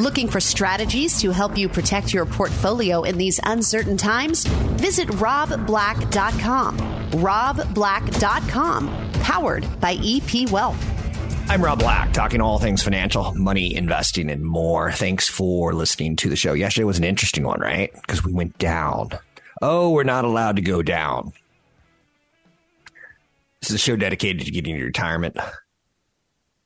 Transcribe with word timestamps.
Looking 0.00 0.26
for 0.26 0.40
strategies 0.40 1.20
to 1.20 1.30
help 1.30 1.56
you 1.56 1.68
protect 1.68 2.12
your 2.12 2.26
portfolio 2.26 3.04
in 3.04 3.16
these 3.16 3.38
uncertain 3.44 3.96
times? 3.96 4.44
Visit 4.44 5.06
robblack.com. 5.06 6.78
robblack.com, 7.12 9.10
powered 9.22 9.80
by 9.80 9.96
EP 10.02 10.50
Wealth. 10.50 10.84
I'm 11.48 11.62
Rob 11.62 11.78
Black, 11.78 12.12
talking 12.12 12.40
all 12.40 12.58
things 12.58 12.82
financial, 12.82 13.34
money, 13.34 13.76
investing, 13.76 14.30
and 14.30 14.44
more. 14.44 14.90
Thanks 14.90 15.28
for 15.28 15.72
listening 15.72 16.16
to 16.16 16.28
the 16.28 16.34
show. 16.34 16.54
Yesterday 16.54 16.84
was 16.86 16.98
an 16.98 17.04
interesting 17.04 17.44
one, 17.44 17.60
right? 17.60 17.92
Because 17.92 18.24
we 18.24 18.32
went 18.32 18.58
down. 18.58 19.10
Oh, 19.62 19.90
we're 19.90 20.02
not 20.02 20.24
allowed 20.24 20.56
to 20.56 20.62
go 20.62 20.82
down. 20.82 21.32
This 23.60 23.70
is 23.70 23.76
a 23.76 23.78
show 23.78 23.94
dedicated 23.94 24.44
to 24.46 24.50
getting 24.50 24.74
your 24.74 24.86
retirement. 24.86 25.36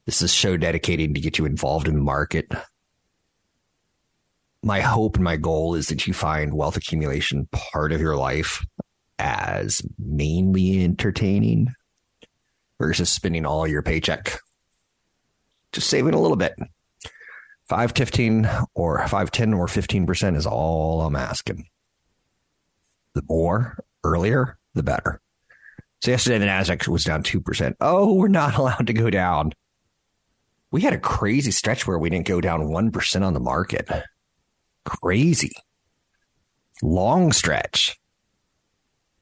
This 0.07 0.23
is 0.23 0.30
a 0.30 0.35
show 0.35 0.57
dedicated 0.57 1.15
to 1.15 1.21
get 1.21 1.37
you 1.37 1.45
involved 1.45 1.88
in 1.88 1.95
the 1.95 2.01
market 2.01 2.51
my 4.62 4.80
hope 4.80 5.17
and 5.17 5.25
my 5.25 5.37
goal 5.37 5.75
is 5.75 5.89
that 5.89 6.07
you 6.07 6.13
find 6.13 6.55
wealth 6.55 6.77
accumulation 6.77 7.49
part 7.52 7.93
of 7.93 8.01
your 8.01 8.16
life 8.16 8.65
as 9.19 9.82
mainly 9.99 10.82
entertaining 10.82 11.69
versus 12.79 13.10
spending 13.10 13.47
all 13.47 13.66
your 13.66 13.82
paycheck. 13.82 14.41
Just 15.73 15.88
saving 15.88 16.15
a 16.15 16.21
little 16.21 16.37
bit. 16.37 16.55
5, 17.69 17.93
15 17.93 18.49
or 18.74 19.07
5, 19.07 19.30
10 19.30 19.55
or 19.55 19.66
15% 19.66 20.37
is 20.37 20.47
all 20.47 21.02
I'm 21.02 21.16
asking. 21.16 21.66
The 23.15 23.23
more 23.29 23.79
earlier, 24.04 24.59
the 24.75 24.82
better. 24.82 25.21
So 26.01 26.13
yesterday 26.13 26.38
the 26.38 26.47
Nasdaq 26.47 26.88
was 26.88 27.04
down 27.04 27.23
2%. 27.23 27.75
Oh, 27.80 28.15
we're 28.15 28.29
not 28.29 28.54
allowed 28.59 28.87
to 28.87 28.93
go 28.93 29.10
down. 29.10 29.52
We 30.71 30.82
had 30.82 30.93
a 30.93 30.99
crazy 30.99 31.51
stretch 31.51 31.87
where 31.87 31.99
we 31.99 32.10
didn't 32.10 32.27
go 32.27 32.41
down 32.41 32.60
1% 32.60 33.23
on 33.23 33.35
the 33.35 33.41
market 33.41 33.88
crazy. 34.89 35.53
Long 36.83 37.33
stretch. 37.33 37.99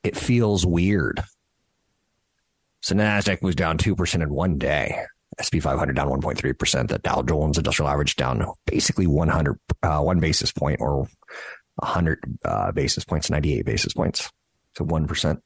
It 0.05 0.17
feels 0.17 0.65
weird. 0.65 1.23
So 2.81 2.95
Nasdaq 2.95 3.43
was 3.43 3.57
down 3.57 3.79
2% 3.79 4.23
in 4.23 4.33
one 4.33 4.59
day. 4.59 4.97
S&P 5.39 5.61
500 5.61 5.95
down 5.95 6.09
1.3%. 6.09 6.89
The 6.89 6.99
Dow 6.99 7.23
Jones 7.23 7.59
Industrial 7.59 7.89
Average 7.89 8.17
down 8.17 8.47
basically 8.67 9.07
100, 9.07 9.59
uh, 9.83 10.01
one 10.01 10.21
basis 10.21 10.53
point 10.53 10.81
or 10.81 11.09
100 11.77 12.39
uh, 12.45 12.73
basis 12.73 13.05
points, 13.05 13.29
98 13.29 13.65
basis 13.65 13.93
points. 13.93 14.31
So 14.77 14.85
1%. 14.85 15.41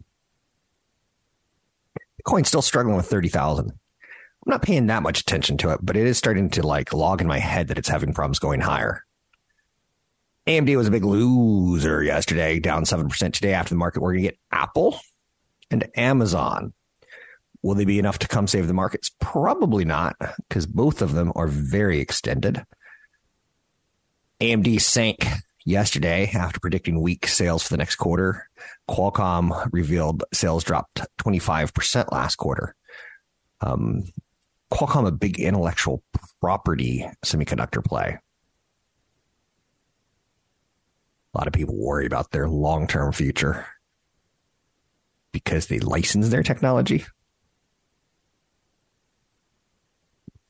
Bitcoin's 2.23 2.49
still 2.49 2.63
struggling 2.63 2.97
with 2.97 3.07
30,000. 3.07 3.71
I'm 3.71 4.51
not 4.51 4.63
paying 4.63 4.87
that 4.87 5.03
much 5.03 5.21
attention 5.21 5.57
to 5.59 5.71
it, 5.71 5.81
but 5.83 5.97
it 5.97 6.07
is 6.07 6.19
starting 6.19 6.51
to 6.51 6.67
like 6.67 6.93
log 6.93 7.21
in 7.21 7.27
my 7.27 7.39
head 7.39 7.69
that 7.69 7.79
it's 7.79 7.89
having 7.89 8.13
problems 8.13 8.39
going 8.39 8.61
higher. 8.61 9.05
AMD 10.47 10.77
was 10.77 10.89
a 10.89 10.91
big 10.91 11.05
loser 11.05 12.03
yesterday, 12.03 12.59
down 12.59 12.85
7% 12.85 13.33
today 13.33 13.53
after 13.53 13.75
the 13.75 13.79
market. 13.79 14.01
We're 14.01 14.13
going 14.13 14.25
to 14.25 14.31
get 14.31 14.39
Apple 14.51 14.99
and 15.71 15.89
Amazon. 15.97 16.73
Will 17.63 17.75
they 17.75 17.85
be 17.85 17.99
enough 17.99 18.19
to 18.21 18.29
come 18.29 18.47
save 18.47 18.67
the 18.67 18.75
markets? 18.75 19.11
Probably 19.21 19.85
not, 19.85 20.17
because 20.49 20.67
both 20.67 21.03
of 21.03 21.13
them 21.13 21.31
are 21.37 21.47
very 21.47 22.01
extended. 22.01 22.65
AMD 24.41 24.81
sank 24.81 25.27
yesterday 25.67 26.31
after 26.33 26.59
predicting 26.59 27.03
weak 27.03 27.27
sales 27.27 27.63
for 27.63 27.69
the 27.69 27.77
next 27.77 27.97
quarter. 27.97 28.49
Qualcomm 28.89 29.69
revealed 29.73 30.25
sales 30.33 30.65
dropped 30.65 31.03
25% 31.23 32.11
last 32.13 32.37
quarter. 32.37 32.75
Um, 33.61 34.05
Qualcomm, 34.73 35.07
a 35.07 35.13
big 35.13 35.39
intellectual 35.39 36.03
property 36.41 37.07
semiconductor 37.25 37.85
play. 37.85 38.19
A 41.35 41.39
lot 41.39 41.47
of 41.47 41.53
people 41.53 41.77
worry 41.77 42.07
about 42.07 42.31
their 42.31 42.49
long 42.49 42.87
term 42.87 43.13
future 43.13 43.67
because 45.33 45.67
they 45.67 45.79
license 45.79 46.29
their 46.29 46.43
technology. 46.43 47.05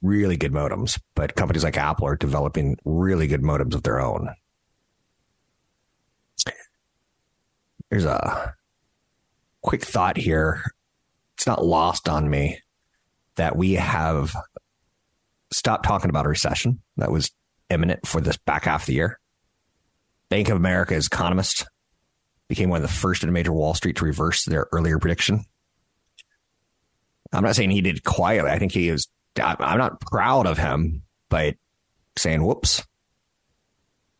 Really 0.02 0.38
good 0.38 0.52
modems, 0.52 0.98
but 1.14 1.34
companies 1.34 1.64
like 1.64 1.76
Apple 1.76 2.06
are 2.06 2.16
developing 2.16 2.78
really 2.84 3.26
good 3.26 3.42
modems 3.42 3.74
of 3.74 3.82
their 3.82 4.00
own. 4.00 4.30
There's 7.90 8.04
a 8.04 8.54
quick 9.62 9.84
thought 9.84 10.16
here. 10.16 10.62
It's 11.36 11.46
not 11.46 11.64
lost 11.64 12.08
on 12.08 12.30
me 12.30 12.60
that 13.34 13.56
we 13.56 13.74
have 13.74 14.34
stopped 15.52 15.84
talking 15.84 16.08
about 16.08 16.26
a 16.26 16.28
recession 16.28 16.80
that 16.96 17.10
was 17.10 17.32
imminent 17.68 18.06
for 18.06 18.20
this 18.20 18.36
back 18.36 18.64
half 18.64 18.82
of 18.82 18.86
the 18.86 18.94
year. 18.94 19.20
Bank 20.30 20.48
of 20.48 20.56
America's 20.56 21.06
economist 21.06 21.66
became 22.48 22.70
one 22.70 22.82
of 22.82 22.88
the 22.88 22.94
first 22.94 23.22
in 23.22 23.28
a 23.28 23.32
major 23.32 23.52
Wall 23.52 23.74
Street 23.74 23.96
to 23.96 24.04
reverse 24.04 24.44
their 24.44 24.66
earlier 24.72 24.98
prediction. 24.98 25.44
I'm 27.32 27.44
not 27.44 27.56
saying 27.56 27.70
he 27.70 27.80
did 27.80 28.04
quietly. 28.04 28.50
I 28.50 28.58
think 28.58 28.72
he 28.72 28.90
was, 28.90 29.08
I'm 29.38 29.78
not 29.78 30.00
proud 30.00 30.46
of 30.46 30.58
him, 30.58 31.02
but 31.28 31.56
saying, 32.16 32.44
whoops. 32.44 32.86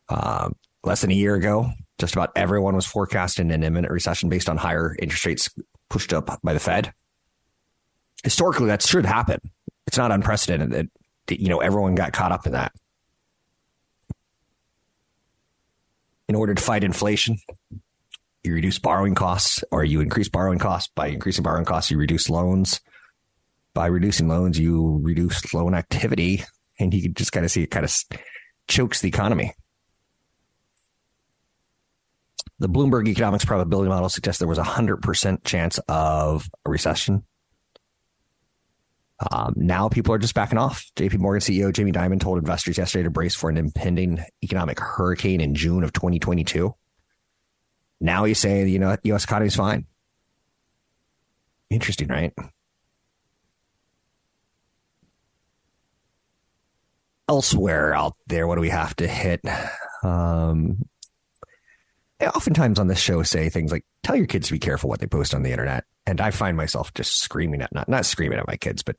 Uh, 0.07 0.49
less 0.83 1.01
than 1.01 1.11
a 1.11 1.15
year 1.15 1.35
ago, 1.35 1.71
just 1.97 2.13
about 2.13 2.31
everyone 2.35 2.75
was 2.75 2.85
forecasting 2.85 3.51
an 3.51 3.63
imminent 3.63 3.91
recession 3.91 4.29
based 4.29 4.49
on 4.49 4.57
higher 4.57 4.95
interest 4.99 5.25
rates 5.25 5.49
pushed 5.89 6.13
up 6.13 6.39
by 6.41 6.53
the 6.53 6.59
Fed. 6.59 6.93
Historically, 8.23 8.67
that 8.67 8.81
should 8.81 9.05
happen. 9.05 9.39
It's 9.87 9.97
not 9.97 10.11
unprecedented 10.11 10.89
that, 11.27 11.39
you 11.39 11.47
know, 11.49 11.59
everyone 11.59 11.95
got 11.95 12.13
caught 12.13 12.31
up 12.31 12.45
in 12.45 12.53
that. 12.53 12.71
In 16.31 16.35
order 16.35 16.55
to 16.55 16.63
fight 16.63 16.81
inflation. 16.81 17.35
You 18.41 18.53
reduce 18.53 18.79
borrowing 18.79 19.15
costs, 19.15 19.65
or 19.69 19.83
you 19.83 19.99
increase 19.99 20.29
borrowing 20.29 20.59
costs. 20.59 20.89
By 20.95 21.07
increasing 21.07 21.43
borrowing 21.43 21.65
costs, 21.65 21.91
you 21.91 21.97
reduce 21.97 22.29
loans. 22.29 22.79
By 23.73 23.87
reducing 23.87 24.29
loans, 24.29 24.57
you 24.57 25.01
reduce 25.03 25.53
loan 25.53 25.75
activity, 25.75 26.45
and 26.79 26.93
you 26.93 27.01
can 27.01 27.15
just 27.15 27.33
kind 27.33 27.43
of 27.45 27.51
see 27.51 27.63
it 27.63 27.67
kind 27.67 27.83
of 27.83 27.93
chokes 28.69 29.01
the 29.01 29.09
economy. 29.09 29.51
The 32.59 32.69
Bloomberg 32.69 33.09
economics 33.09 33.43
probability 33.43 33.89
model 33.89 34.07
suggests 34.07 34.39
there 34.39 34.47
was 34.47 34.57
a 34.57 34.63
100% 34.63 35.43
chance 35.43 35.79
of 35.89 36.49
a 36.65 36.69
recession 36.69 37.25
um, 39.29 39.53
now 39.55 39.89
people 39.89 40.13
are 40.13 40.17
just 40.17 40.33
backing 40.33 40.57
off. 40.57 40.85
JP 40.95 41.19
Morgan 41.19 41.41
CEO 41.41 41.71
Jamie 41.71 41.91
Dimon 41.91 42.19
told 42.19 42.37
investors 42.37 42.77
yesterday 42.77 43.03
to 43.03 43.09
brace 43.11 43.35
for 43.35 43.49
an 43.49 43.57
impending 43.57 44.23
economic 44.43 44.79
hurricane 44.79 45.41
in 45.41 45.53
June 45.53 45.83
of 45.83 45.93
2022. 45.93 46.73
Now 47.99 48.23
he's 48.23 48.39
saying, 48.39 48.69
you 48.69 48.79
know, 48.79 48.95
U.S. 49.03 49.25
economy 49.25 49.47
is 49.47 49.55
fine. 49.55 49.85
Interesting, 51.69 52.07
right? 52.07 52.33
Elsewhere 57.29 57.93
out 57.93 58.15
there, 58.27 58.47
what 58.47 58.55
do 58.55 58.61
we 58.61 58.69
have 58.69 58.95
to 58.97 59.07
hit? 59.07 59.41
Um, 60.03 60.83
oftentimes 62.27 62.79
on 62.79 62.87
this 62.87 62.99
show 62.99 63.23
say 63.23 63.49
things 63.49 63.71
like, 63.71 63.85
tell 64.03 64.15
your 64.15 64.27
kids 64.27 64.47
to 64.47 64.53
be 64.53 64.59
careful 64.59 64.89
what 64.89 64.99
they 64.99 65.07
post 65.07 65.33
on 65.33 65.43
the 65.43 65.51
internet. 65.51 65.85
And 66.05 66.19
I 66.19 66.31
find 66.31 66.57
myself 66.57 66.93
just 66.93 67.19
screaming 67.19 67.61
at, 67.61 67.73
not, 67.73 67.87
not 67.87 68.05
screaming 68.05 68.39
at 68.39 68.47
my 68.47 68.57
kids, 68.57 68.83
but 68.83 68.95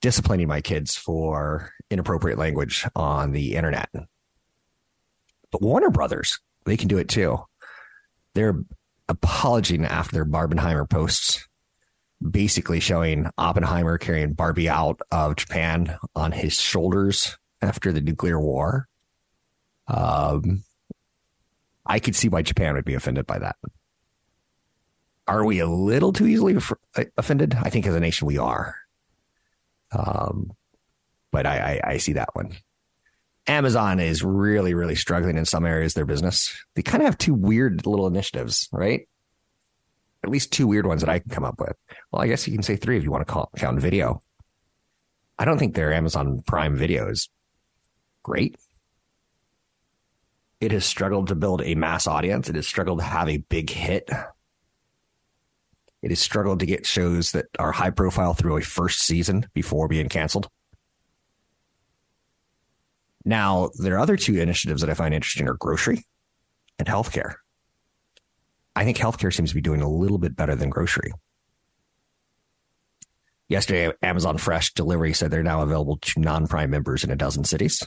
disciplining 0.00 0.48
my 0.48 0.60
kids 0.60 0.96
for 0.96 1.70
inappropriate 1.90 2.38
language 2.38 2.86
on 2.94 3.32
the 3.32 3.56
internet. 3.56 3.88
But 5.50 5.62
Warner 5.62 5.90
Brothers, 5.90 6.38
they 6.64 6.76
can 6.76 6.88
do 6.88 6.98
it 6.98 7.08
too. 7.08 7.38
They're 8.34 8.60
apologizing 9.08 9.84
after 9.84 10.12
their 10.12 10.24
Barbenheimer 10.24 10.88
posts, 10.88 11.46
basically 12.28 12.80
showing 12.80 13.30
Oppenheimer 13.38 13.98
carrying 13.98 14.32
Barbie 14.32 14.68
out 14.68 15.00
of 15.10 15.36
Japan 15.36 15.96
on 16.14 16.32
his 16.32 16.60
shoulders 16.60 17.36
after 17.62 17.92
the 17.92 18.00
nuclear 18.00 18.40
war. 18.40 18.88
Um, 19.86 20.64
I 21.86 21.98
could 21.98 22.16
see 22.16 22.28
why 22.28 22.42
Japan 22.42 22.74
would 22.74 22.84
be 22.84 22.94
offended 22.94 23.26
by 23.26 23.38
that. 23.38 23.56
Are 25.26 25.44
we 25.44 25.58
a 25.58 25.66
little 25.66 26.12
too 26.12 26.26
easily 26.26 26.56
offended? 27.16 27.54
I 27.54 27.70
think 27.70 27.86
as 27.86 27.94
a 27.94 28.00
nation 28.00 28.26
we 28.26 28.38
are. 28.38 28.76
Um, 29.90 30.52
but 31.30 31.46
I, 31.46 31.80
I, 31.84 31.90
I 31.92 31.96
see 31.98 32.14
that 32.14 32.34
one. 32.34 32.56
Amazon 33.46 34.00
is 34.00 34.22
really, 34.22 34.74
really 34.74 34.94
struggling 34.94 35.36
in 35.36 35.44
some 35.44 35.66
areas 35.66 35.92
of 35.92 35.96
their 35.96 36.06
business. 36.06 36.56
They 36.74 36.82
kind 36.82 37.02
of 37.02 37.06
have 37.06 37.18
two 37.18 37.34
weird 37.34 37.86
little 37.86 38.06
initiatives, 38.06 38.68
right? 38.72 39.06
At 40.22 40.30
least 40.30 40.52
two 40.52 40.66
weird 40.66 40.86
ones 40.86 41.02
that 41.02 41.10
I 41.10 41.18
can 41.18 41.30
come 41.30 41.44
up 41.44 41.60
with. 41.60 41.76
Well, 42.10 42.22
I 42.22 42.26
guess 42.26 42.46
you 42.46 42.54
can 42.54 42.62
say 42.62 42.76
three 42.76 42.96
if 42.96 43.04
you 43.04 43.10
want 43.10 43.26
to 43.26 43.30
call, 43.30 43.50
count 43.56 43.80
video. 43.80 44.22
I 45.38 45.44
don't 45.44 45.58
think 45.58 45.74
their 45.74 45.92
Amazon 45.92 46.42
Prime 46.46 46.76
Video 46.76 47.08
is 47.10 47.28
great. 48.22 48.56
It 50.64 50.72
has 50.72 50.86
struggled 50.86 51.28
to 51.28 51.34
build 51.34 51.60
a 51.62 51.74
mass 51.74 52.06
audience. 52.06 52.48
It 52.48 52.56
has 52.56 52.66
struggled 52.66 53.00
to 53.00 53.04
have 53.04 53.28
a 53.28 53.36
big 53.36 53.68
hit. 53.68 54.08
It 56.00 56.10
has 56.10 56.20
struggled 56.20 56.60
to 56.60 56.66
get 56.66 56.86
shows 56.86 57.32
that 57.32 57.46
are 57.58 57.70
high 57.70 57.90
profile 57.90 58.32
through 58.32 58.56
a 58.56 58.62
first 58.62 59.02
season 59.02 59.46
before 59.52 59.88
being 59.88 60.08
canceled. 60.08 60.48
Now, 63.26 63.72
there 63.74 63.96
are 63.96 63.98
other 63.98 64.16
two 64.16 64.40
initiatives 64.40 64.80
that 64.80 64.88
I 64.88 64.94
find 64.94 65.12
interesting 65.12 65.46
are 65.48 65.54
grocery 65.54 66.02
and 66.78 66.88
healthcare. 66.88 67.34
I 68.74 68.84
think 68.84 68.96
healthcare 68.96 69.34
seems 69.34 69.50
to 69.50 69.54
be 69.54 69.60
doing 69.60 69.82
a 69.82 69.90
little 69.90 70.18
bit 70.18 70.34
better 70.34 70.54
than 70.54 70.70
grocery. 70.70 71.12
Yesterday, 73.48 73.92
Amazon 74.00 74.38
Fresh 74.38 74.72
Delivery 74.72 75.12
said 75.12 75.30
they're 75.30 75.42
now 75.42 75.60
available 75.60 75.98
to 75.98 76.20
non 76.20 76.46
Prime 76.46 76.70
members 76.70 77.04
in 77.04 77.10
a 77.10 77.16
dozen 77.16 77.44
cities. 77.44 77.86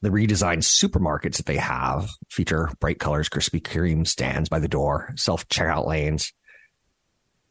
The 0.00 0.10
redesigned 0.10 0.62
supermarkets 0.62 1.38
that 1.38 1.46
they 1.46 1.56
have 1.56 2.10
feature 2.30 2.70
bright 2.78 3.00
colors, 3.00 3.28
Krispy 3.28 3.60
Kreme 3.60 4.06
stands 4.06 4.48
by 4.48 4.60
the 4.60 4.68
door, 4.68 5.12
self 5.16 5.48
checkout 5.48 5.86
lanes, 5.86 6.32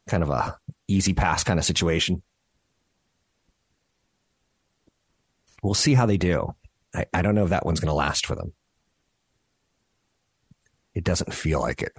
kind 0.08 0.22
of 0.22 0.30
a 0.30 0.56
easy 0.86 1.12
pass 1.12 1.44
kind 1.44 1.58
of 1.58 1.64
situation. 1.64 2.22
We'll 5.62 5.74
see 5.74 5.94
how 5.94 6.06
they 6.06 6.16
do. 6.16 6.54
I, 6.94 7.04
I 7.12 7.22
don't 7.22 7.34
know 7.34 7.44
if 7.44 7.50
that 7.50 7.66
one's 7.66 7.80
going 7.80 7.90
to 7.90 7.94
last 7.94 8.26
for 8.26 8.34
them. 8.34 8.52
It 10.94 11.04
doesn't 11.04 11.34
feel 11.34 11.60
like 11.60 11.82
it. 11.82 11.92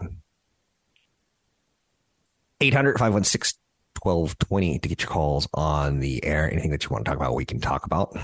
800 2.61 2.97
516 2.97 3.59
1220 4.01 4.79
to 4.79 4.89
get 4.89 5.01
your 5.01 5.09
calls 5.09 5.47
on 5.53 5.99
the 5.99 6.23
air. 6.23 6.51
Anything 6.51 6.71
that 6.71 6.83
you 6.83 6.89
want 6.89 7.05
to 7.05 7.09
talk 7.09 7.17
about, 7.17 7.35
we 7.35 7.45
can 7.45 7.59
talk 7.59 7.85
about. 7.85 8.17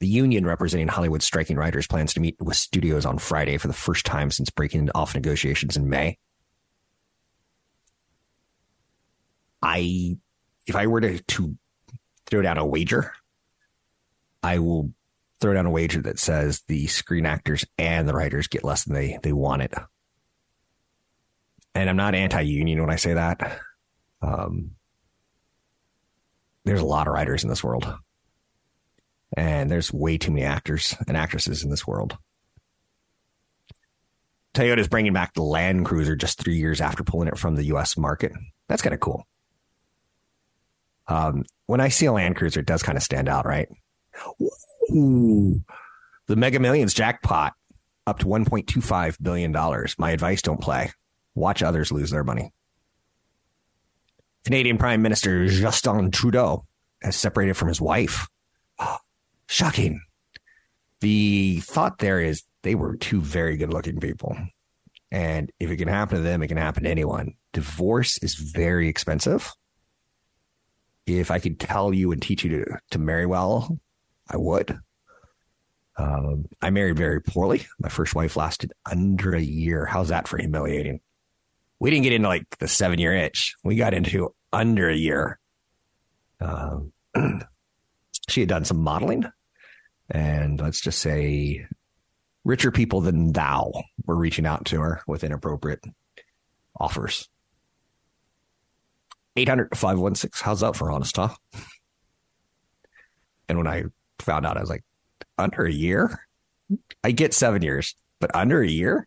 The 0.00 0.08
union 0.08 0.46
representing 0.46 0.88
Hollywood 0.88 1.22
striking 1.22 1.56
writers 1.56 1.86
plans 1.86 2.14
to 2.14 2.20
meet 2.20 2.36
with 2.40 2.56
studios 2.56 3.04
on 3.04 3.18
Friday 3.18 3.58
for 3.58 3.68
the 3.68 3.74
first 3.74 4.06
time 4.06 4.30
since 4.30 4.50
breaking 4.50 4.90
off 4.94 5.14
negotiations 5.14 5.76
in 5.76 5.90
May. 5.90 6.18
I, 9.62 10.16
if 10.66 10.74
I 10.74 10.86
were 10.86 11.02
to, 11.02 11.18
to 11.18 11.56
throw 12.26 12.40
down 12.40 12.56
a 12.56 12.64
wager, 12.64 13.12
I 14.42 14.58
will 14.58 14.90
throw 15.40 15.52
down 15.52 15.66
a 15.66 15.70
wager 15.70 16.00
that 16.02 16.18
says 16.18 16.62
the 16.66 16.86
screen 16.86 17.26
actors 17.26 17.66
and 17.76 18.08
the 18.08 18.14
writers 18.14 18.48
get 18.48 18.64
less 18.64 18.84
than 18.84 18.94
they, 18.94 19.18
they 19.22 19.32
wanted. 19.32 19.74
And 21.74 21.90
I'm 21.90 21.96
not 21.96 22.14
anti 22.14 22.40
union 22.40 22.80
when 22.80 22.90
I 22.90 22.96
say 22.96 23.14
that. 23.14 23.60
Um, 24.22 24.72
there's 26.64 26.80
a 26.80 26.86
lot 26.86 27.06
of 27.06 27.12
writers 27.14 27.42
in 27.42 27.50
this 27.50 27.64
world, 27.64 27.92
and 29.36 29.70
there's 29.70 29.92
way 29.92 30.18
too 30.18 30.32
many 30.32 30.44
actors 30.44 30.96
and 31.06 31.16
actresses 31.16 31.62
in 31.62 31.70
this 31.70 31.86
world. 31.86 32.16
Toyota's 34.54 34.88
bringing 34.88 35.12
back 35.12 35.34
the 35.34 35.42
Land 35.42 35.86
Cruiser 35.86 36.16
just 36.16 36.38
three 36.38 36.56
years 36.56 36.80
after 36.80 37.04
pulling 37.04 37.28
it 37.28 37.38
from 37.38 37.54
the 37.54 37.64
U.S. 37.64 37.96
market. 37.96 38.32
That's 38.68 38.82
kind 38.82 38.94
of 38.94 39.00
cool. 39.00 39.24
Um, 41.06 41.44
when 41.66 41.80
I 41.80 41.88
see 41.88 42.06
a 42.06 42.12
Land 42.12 42.36
Cruiser, 42.36 42.60
it 42.60 42.66
does 42.66 42.82
kind 42.82 42.98
of 42.98 43.02
stand 43.02 43.28
out, 43.28 43.46
right? 43.46 43.68
Ooh, 44.92 45.62
the 46.26 46.36
Mega 46.36 46.58
Millions 46.58 46.94
jackpot 46.94 47.54
up 48.06 48.18
to 48.20 48.26
$1.25 48.26 49.16
billion. 49.22 49.52
My 49.98 50.10
advice 50.10 50.42
don't 50.42 50.60
play. 50.60 50.90
Watch 51.34 51.62
others 51.62 51.92
lose 51.92 52.10
their 52.10 52.24
money. 52.24 52.52
Canadian 54.44 54.78
Prime 54.78 55.02
Minister 55.02 55.46
Justin 55.46 56.10
Trudeau 56.10 56.64
has 57.02 57.14
separated 57.14 57.56
from 57.56 57.68
his 57.68 57.80
wife. 57.80 58.26
Shocking. 59.50 60.00
The 61.00 61.58
thought 61.58 61.98
there 61.98 62.20
is 62.20 62.44
they 62.62 62.76
were 62.76 62.96
two 62.96 63.20
very 63.20 63.56
good 63.56 63.72
looking 63.72 63.98
people. 63.98 64.36
And 65.10 65.50
if 65.58 65.68
it 65.70 65.76
can 65.76 65.88
happen 65.88 66.18
to 66.18 66.22
them, 66.22 66.40
it 66.40 66.46
can 66.46 66.56
happen 66.56 66.84
to 66.84 66.88
anyone. 66.88 67.34
Divorce 67.52 68.16
is 68.18 68.36
very 68.36 68.86
expensive. 68.86 69.52
If 71.04 71.32
I 71.32 71.40
could 71.40 71.58
tell 71.58 71.92
you 71.92 72.12
and 72.12 72.22
teach 72.22 72.44
you 72.44 72.64
to, 72.64 72.78
to 72.92 72.98
marry 73.00 73.26
well, 73.26 73.76
I 74.28 74.36
would. 74.36 74.78
Um, 75.96 76.46
I 76.62 76.70
married 76.70 76.96
very 76.96 77.20
poorly. 77.20 77.66
My 77.80 77.88
first 77.88 78.14
wife 78.14 78.36
lasted 78.36 78.72
under 78.88 79.34
a 79.34 79.42
year. 79.42 79.84
How's 79.84 80.10
that 80.10 80.28
for 80.28 80.38
humiliating? 80.38 81.00
We 81.80 81.90
didn't 81.90 82.04
get 82.04 82.12
into 82.12 82.28
like 82.28 82.56
the 82.60 82.68
seven 82.68 83.00
year 83.00 83.16
itch. 83.16 83.56
We 83.64 83.74
got 83.74 83.94
into 83.94 84.32
under 84.52 84.88
a 84.88 84.94
year. 84.94 85.40
Um, 86.40 86.92
she 88.28 88.42
had 88.42 88.48
done 88.48 88.64
some 88.64 88.78
modeling, 88.78 89.24
and 90.10 90.60
let's 90.60 90.80
just 90.80 90.98
say 90.98 91.66
richer 92.44 92.70
people 92.70 93.00
than 93.00 93.32
thou 93.32 93.72
were 94.06 94.16
reaching 94.16 94.46
out 94.46 94.64
to 94.66 94.80
her 94.80 95.02
with 95.06 95.24
inappropriate 95.24 95.84
offers. 96.78 97.28
800 99.36 99.76
516. 99.76 100.44
How's 100.44 100.60
that 100.60 100.76
for 100.76 100.90
honest, 100.90 101.16
huh? 101.16 101.28
And 103.48 103.58
when 103.58 103.66
I 103.66 103.84
found 104.18 104.46
out, 104.46 104.56
I 104.56 104.60
was 104.60 104.70
like, 104.70 104.84
under 105.38 105.64
a 105.64 105.72
year? 105.72 106.26
I 107.02 107.12
get 107.12 107.34
seven 107.34 107.62
years, 107.62 107.94
but 108.20 108.34
under 108.34 108.62
a 108.62 108.68
year? 108.68 109.06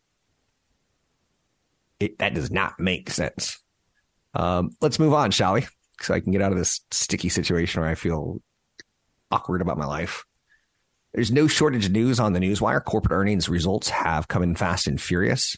It, 2.00 2.18
that 2.20 2.34
does 2.34 2.52
not 2.52 2.80
make 2.80 3.10
sense. 3.10 3.62
Um, 4.34 4.72
let's 4.82 5.00
move 5.00 5.14
on, 5.14 5.32
shall 5.32 5.54
we? 5.54 5.66
So 6.02 6.14
I 6.14 6.20
can 6.20 6.32
get 6.32 6.42
out 6.42 6.52
of 6.52 6.58
this 6.58 6.82
sticky 6.92 7.30
situation 7.30 7.82
where 7.82 7.90
I 7.90 7.96
feel 7.96 8.42
awkward 9.32 9.62
about 9.62 9.78
my 9.78 9.86
life. 9.86 10.26
There's 11.14 11.32
no 11.32 11.48
shortage 11.48 11.86
of 11.86 11.92
news 11.92 12.20
on 12.20 12.34
the 12.34 12.40
newswire. 12.40 12.84
Corporate 12.84 13.14
earnings 13.14 13.48
results 13.48 13.90
have 13.90 14.28
come 14.28 14.42
in 14.42 14.56
fast 14.56 14.88
and 14.88 15.00
furious. 15.00 15.56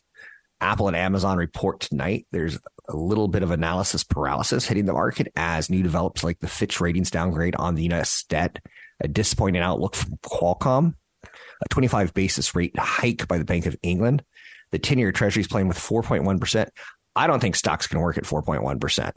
Apple 0.59 0.87
and 0.87 0.97
Amazon 0.97 1.37
report 1.37 1.79
tonight. 1.79 2.27
There's 2.31 2.57
a 2.89 2.95
little 2.95 3.27
bit 3.27 3.43
of 3.43 3.51
analysis 3.51 4.03
paralysis 4.03 4.65
hitting 4.65 4.85
the 4.85 4.93
market 4.93 5.31
as 5.35 5.69
new 5.69 5.81
develops 5.81 6.23
like 6.23 6.39
the 6.39 6.47
Fitch 6.47 6.81
ratings 6.81 7.11
downgrade 7.11 7.55
on 7.55 7.75
the 7.75 7.83
U.S. 7.83 8.23
debt, 8.27 8.59
a 8.99 9.07
disappointing 9.07 9.61
outlook 9.61 9.95
from 9.95 10.17
Qualcomm, 10.23 10.95
a 11.23 11.69
25 11.69 12.13
basis 12.13 12.53
rate 12.55 12.77
hike 12.77 13.27
by 13.27 13.37
the 13.37 13.45
Bank 13.45 13.65
of 13.65 13.77
England. 13.81 14.23
The 14.71 14.79
10 14.79 14.97
year 14.97 15.11
treasury 15.11 15.41
is 15.41 15.47
playing 15.47 15.67
with 15.67 15.77
4.1%. 15.77 16.69
I 17.15 17.27
don't 17.27 17.39
think 17.39 17.55
stocks 17.55 17.87
can 17.87 17.99
work 17.99 18.17
at 18.17 18.25
4.1%. 18.25 19.11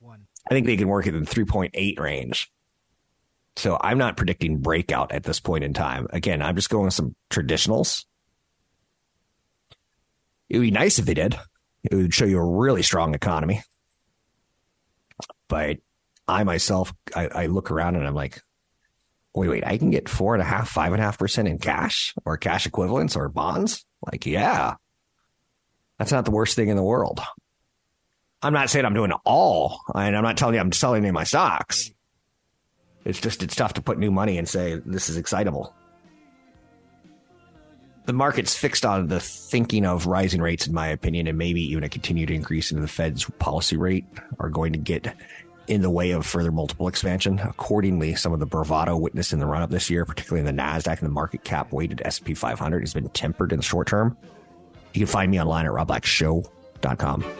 One. 0.00 0.26
I 0.50 0.54
think 0.54 0.66
they 0.66 0.76
can 0.76 0.88
work 0.88 1.06
at 1.06 1.12
the 1.12 1.20
3.8 1.20 1.98
range. 1.98 2.50
So 3.56 3.78
I'm 3.80 3.98
not 3.98 4.16
predicting 4.16 4.58
breakout 4.58 5.12
at 5.12 5.22
this 5.22 5.40
point 5.40 5.64
in 5.64 5.74
time. 5.74 6.08
Again, 6.10 6.42
I'm 6.42 6.56
just 6.56 6.70
going 6.70 6.86
with 6.86 6.94
some 6.94 7.14
traditionals. 7.30 8.04
It 10.48 10.58
would 10.58 10.64
be 10.64 10.70
nice 10.70 10.98
if 10.98 11.06
they 11.06 11.14
did. 11.14 11.38
It 11.84 11.94
would 11.94 12.14
show 12.14 12.24
you 12.24 12.38
a 12.38 12.44
really 12.44 12.82
strong 12.82 13.14
economy. 13.14 13.62
But 15.48 15.78
I 16.26 16.42
myself, 16.44 16.92
I, 17.14 17.28
I 17.28 17.46
look 17.46 17.70
around 17.70 17.96
and 17.96 18.06
I'm 18.06 18.14
like, 18.14 18.40
wait, 19.34 19.48
wait, 19.48 19.66
I 19.66 19.78
can 19.78 19.90
get 19.90 20.08
four 20.08 20.34
and 20.34 20.42
a 20.42 20.46
half, 20.46 20.68
five 20.68 20.92
and 20.92 21.00
a 21.00 21.04
half 21.04 21.18
percent 21.18 21.48
in 21.48 21.58
cash 21.58 22.14
or 22.24 22.36
cash 22.36 22.66
equivalents 22.66 23.16
or 23.16 23.28
bonds? 23.28 23.84
Like, 24.10 24.26
yeah, 24.26 24.74
that's 25.98 26.12
not 26.12 26.24
the 26.24 26.30
worst 26.30 26.56
thing 26.56 26.68
in 26.68 26.76
the 26.76 26.82
world. 26.82 27.20
I'm 28.42 28.52
not 28.52 28.68
saying 28.68 28.84
I'm 28.84 28.94
doing 28.94 29.12
all, 29.24 29.80
and 29.94 30.16
I'm 30.16 30.22
not 30.22 30.36
telling 30.36 30.54
you 30.54 30.60
I'm 30.60 30.72
selling 30.72 30.98
any 30.98 31.08
of 31.08 31.14
my 31.14 31.24
stocks. 31.24 31.90
It's 33.04 33.20
just 33.20 33.42
it's 33.42 33.54
tough 33.54 33.74
to 33.74 33.82
put 33.82 33.98
new 33.98 34.10
money 34.10 34.38
and 34.38 34.48
say 34.48 34.80
this 34.84 35.08
is 35.08 35.16
excitable. 35.16 35.74
The 38.06 38.12
market's 38.12 38.54
fixed 38.54 38.84
on 38.84 39.08
the 39.08 39.20
thinking 39.20 39.86
of 39.86 40.06
rising 40.06 40.42
rates, 40.42 40.66
in 40.66 40.74
my 40.74 40.88
opinion, 40.88 41.26
and 41.26 41.38
maybe 41.38 41.62
even 41.62 41.84
a 41.84 41.88
continued 41.88 42.30
increase 42.30 42.70
in 42.70 42.82
the 42.82 42.88
Fed's 42.88 43.24
policy 43.38 43.78
rate 43.78 44.04
are 44.38 44.50
going 44.50 44.74
to 44.74 44.78
get 44.78 45.14
in 45.66 45.80
the 45.80 45.88
way 45.88 46.10
of 46.10 46.26
further 46.26 46.52
multiple 46.52 46.86
expansion. 46.86 47.38
Accordingly, 47.38 48.14
some 48.14 48.34
of 48.34 48.40
the 48.40 48.46
bravado 48.46 48.96
witnessed 48.96 49.32
in 49.32 49.38
the 49.38 49.46
run 49.46 49.62
up 49.62 49.70
this 49.70 49.88
year, 49.88 50.04
particularly 50.04 50.46
in 50.46 50.56
the 50.56 50.62
NASDAQ 50.62 50.98
and 50.98 51.08
the 51.08 51.12
market 51.12 51.44
cap 51.44 51.72
weighted 51.72 52.02
S&P 52.04 52.34
500, 52.34 52.80
has 52.80 52.92
been 52.92 53.08
tempered 53.10 53.52
in 53.52 53.58
the 53.58 53.62
short 53.62 53.86
term. 53.86 54.18
You 54.92 55.00
can 55.00 55.06
find 55.06 55.30
me 55.30 55.40
online 55.40 55.64
at 55.64 55.72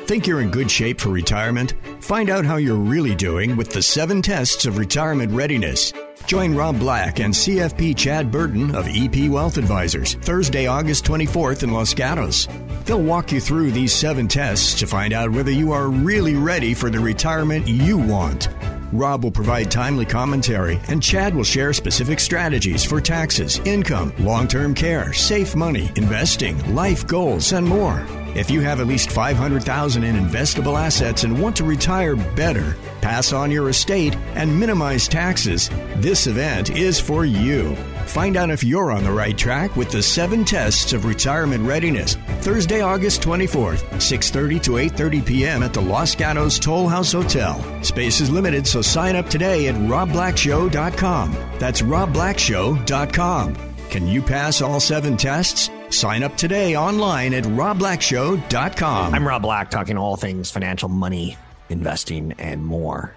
Think 0.06 0.26
you're 0.26 0.40
in 0.40 0.50
good 0.50 0.70
shape 0.70 1.00
for 1.00 1.10
retirement? 1.10 1.74
Find 2.00 2.30
out 2.30 2.44
how 2.44 2.56
you're 2.56 2.74
really 2.74 3.14
doing 3.14 3.56
with 3.56 3.70
the 3.70 3.82
seven 3.82 4.22
tests 4.22 4.66
of 4.66 4.78
retirement 4.78 5.32
readiness. 5.32 5.92
Join 6.26 6.54
Rob 6.54 6.78
Black 6.78 7.20
and 7.20 7.34
CFP 7.34 7.96
Chad 7.96 8.30
Burton 8.30 8.74
of 8.74 8.88
EP 8.88 9.28
Wealth 9.28 9.58
Advisors 9.58 10.14
Thursday, 10.14 10.66
August 10.66 11.04
24th 11.04 11.62
in 11.62 11.72
Los 11.72 11.92
Gatos. 11.92 12.48
They'll 12.86 13.02
walk 13.02 13.32
you 13.32 13.40
through 13.40 13.72
these 13.72 13.92
seven 13.92 14.28
tests 14.28 14.78
to 14.80 14.86
find 14.86 15.12
out 15.12 15.30
whether 15.30 15.50
you 15.50 15.72
are 15.72 15.88
really 15.88 16.34
ready 16.34 16.72
for 16.72 16.88
the 16.88 17.00
retirement 17.00 17.68
you 17.68 17.98
want. 17.98 18.48
Rob 18.92 19.24
will 19.24 19.30
provide 19.30 19.70
timely 19.70 20.06
commentary, 20.06 20.80
and 20.88 21.02
Chad 21.02 21.34
will 21.34 21.44
share 21.44 21.72
specific 21.72 22.20
strategies 22.20 22.84
for 22.84 23.00
taxes, 23.00 23.58
income, 23.64 24.12
long 24.20 24.46
term 24.48 24.74
care, 24.74 25.12
safe 25.12 25.54
money, 25.56 25.90
investing, 25.96 26.74
life 26.74 27.06
goals, 27.06 27.52
and 27.52 27.66
more. 27.66 28.06
If 28.34 28.50
you 28.50 28.60
have 28.62 28.80
at 28.80 28.88
least 28.88 29.12
500,000 29.12 30.02
in 30.02 30.16
investable 30.16 30.76
assets 30.80 31.22
and 31.22 31.40
want 31.40 31.54
to 31.56 31.64
retire 31.64 32.16
better, 32.16 32.76
pass 33.00 33.32
on 33.32 33.52
your 33.52 33.68
estate 33.68 34.16
and 34.34 34.58
minimize 34.58 35.06
taxes, 35.06 35.70
this 35.96 36.26
event 36.26 36.70
is 36.70 36.98
for 36.98 37.24
you. 37.24 37.76
Find 38.06 38.36
out 38.36 38.50
if 38.50 38.64
you're 38.64 38.90
on 38.90 39.04
the 39.04 39.12
right 39.12 39.38
track 39.38 39.76
with 39.76 39.90
the 39.90 40.02
7 40.02 40.44
tests 40.44 40.92
of 40.92 41.04
retirement 41.04 41.64
readiness. 41.64 42.16
Thursday, 42.40 42.80
August 42.80 43.22
24th, 43.22 43.84
6:30 44.00 44.62
to 44.62 44.70
8:30 44.72 45.24
p.m. 45.24 45.62
at 45.62 45.72
the 45.72 45.80
Los 45.80 46.14
Gatos 46.16 46.58
Toll 46.58 46.88
House 46.88 47.12
Hotel. 47.12 47.62
Space 47.82 48.20
is 48.20 48.30
limited, 48.30 48.66
so 48.66 48.82
sign 48.82 49.14
up 49.14 49.30
today 49.30 49.68
at 49.68 49.76
robblackshow.com. 49.76 51.32
That's 51.58 51.82
robblackshow.com. 51.82 53.54
Can 53.90 54.08
you 54.08 54.22
pass 54.22 54.60
all 54.60 54.80
7 54.80 55.16
tests? 55.16 55.70
Sign 55.94 56.24
up 56.24 56.36
today 56.36 56.76
online 56.76 57.32
at 57.34 57.44
robblackshow.com. 57.44 59.14
I'm 59.14 59.26
Rob 59.26 59.42
Black, 59.42 59.70
talking 59.70 59.96
all 59.96 60.16
things 60.16 60.50
financial, 60.50 60.88
money, 60.88 61.36
investing, 61.68 62.32
and 62.32 62.66
more. 62.66 63.14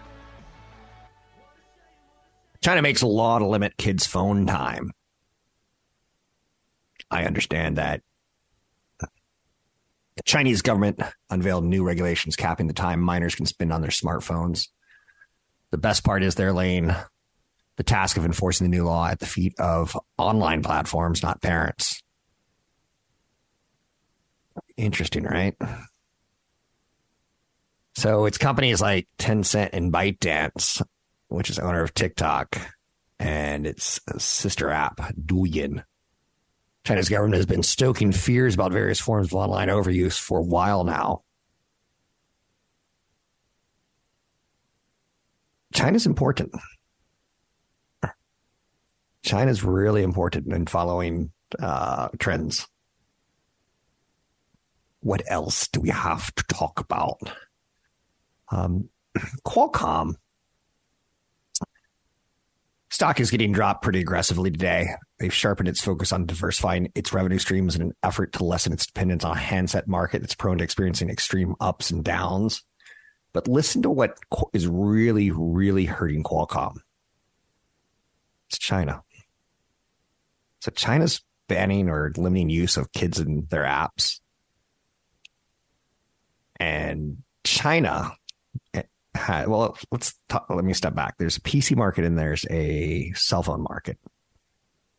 China 2.62 2.84
makes 2.84 3.02
a 3.02 3.08
law 3.08 3.40
to 3.40 3.48
limit 3.48 3.78
kids' 3.78 4.06
phone 4.06 4.46
time. 4.46 4.92
I 7.10 7.24
understand 7.24 7.78
that. 7.78 8.04
The 9.00 10.24
Chinese 10.24 10.62
government 10.62 11.02
unveiled 11.32 11.64
new 11.64 11.84
regulations 11.84 12.36
capping 12.36 12.68
the 12.68 12.74
time 12.74 13.00
minors 13.00 13.34
can 13.34 13.48
spend 13.48 13.74
on 13.74 13.82
their 13.82 13.90
smartphones. 13.90 14.68
The 15.72 15.80
best 15.80 16.04
part 16.04 16.22
is 16.22 16.36
they're 16.36 16.54
laying 16.54 16.94
the 17.76 17.84
task 17.84 18.18
of 18.18 18.26
enforcing 18.26 18.66
the 18.70 18.78
new 18.78 18.86
law 18.86 19.08
at 19.08 19.20
the 19.20 19.26
feet 19.26 19.56
of 19.60 19.98
online 20.20 20.62
platforms, 20.62 21.24
not 21.24 21.42
parents. 21.42 22.04
Interesting, 24.78 25.24
right? 25.24 25.56
So 27.96 28.26
it's 28.26 28.38
companies 28.38 28.80
like 28.80 29.08
Tencent 29.18 29.72
and 29.74 29.92
ByteDance, 29.92 30.84
which 31.30 31.50
is 31.50 31.58
owner 31.58 31.82
of 31.82 31.96
TikTok, 31.96 32.56
and 33.20 33.66
its 33.66 34.00
sister 34.20 34.70
app, 34.70 34.98
Douyin. 35.20 35.84
China's 36.86 37.10
government 37.10 37.38
has 37.38 37.48
been 37.48 37.64
stoking 37.64 38.12
fears 38.12 38.54
about 38.54 38.72
various 38.72 39.00
forms 39.00 39.28
of 39.28 39.34
online 39.34 39.70
overuse 39.70 40.18
for 40.20 40.38
a 40.38 40.44
while 40.44 40.84
now. 40.84 41.24
China's 45.74 46.06
important. 46.06 46.54
China's 49.24 49.64
really 49.64 50.04
important 50.04 50.54
in 50.54 50.68
following 50.68 51.32
uh, 51.60 52.10
trends 52.20 52.68
what 55.02 55.22
else 55.28 55.68
do 55.68 55.80
we 55.80 55.90
have 55.90 56.34
to 56.36 56.44
talk 56.44 56.80
about? 56.80 57.20
Um, 58.50 58.90
Qualcomm 59.46 60.16
stock 62.90 63.20
is 63.20 63.32
getting 63.32 63.52
dropped 63.52 63.84
pretty 63.84 64.00
aggressively 64.00 64.50
today. 64.50 64.90
They've 65.20 65.34
sharpened 65.34 65.70
its 65.70 65.82
focus 65.82 66.12
on 66.12 66.26
diversifying 66.26 66.92
its 66.96 67.14
revenue 67.14 67.40
streams 67.40 67.76
in 67.76 67.82
an 67.82 67.94
effort 68.04 68.34
to 68.34 68.44
lessen 68.44 68.74
its 68.74 68.86
dependence 68.86 69.24
on 69.24 69.36
a 69.36 69.40
handset 69.40 69.88
market 69.88 70.22
that's 70.22 70.36
prone 70.36 70.60
to 70.60 70.64
experiencing 70.64 71.10
extreme 71.10 71.56
ups 71.60 71.92
and 71.92 72.04
downs. 72.04 72.64
But 73.34 73.48
listen 73.48 73.82
to 73.84 73.90
what 73.90 74.18
is 74.54 74.68
really, 74.68 75.32
really 75.32 75.86
hurting 75.86 76.24
Qualcomm. 76.24 76.78
It's 78.50 78.58
China. 78.58 79.04
So 80.62 80.72
China's 80.72 81.22
banning 81.48 81.90
or 81.90 82.12
limiting 82.18 82.50
use 82.50 82.78
of 82.78 82.92
kids 82.94 83.20
in 83.20 83.48
their 83.50 83.64
apps 83.64 84.20
and 86.60 87.18
China. 87.44 88.12
Eh, 88.74 88.84
well, 89.46 89.78
let's 89.92 90.14
talk, 90.30 90.46
let 90.50 90.64
me 90.64 90.74
step 90.74 90.96
back. 90.96 91.16
There's 91.18 91.38
a 91.38 91.42
PC 91.42 91.76
market 91.76 92.06
and 92.06 92.18
there's 92.18 92.46
a 92.50 93.12
cell 93.14 93.44
phone 93.44 93.64
market. 93.64 93.98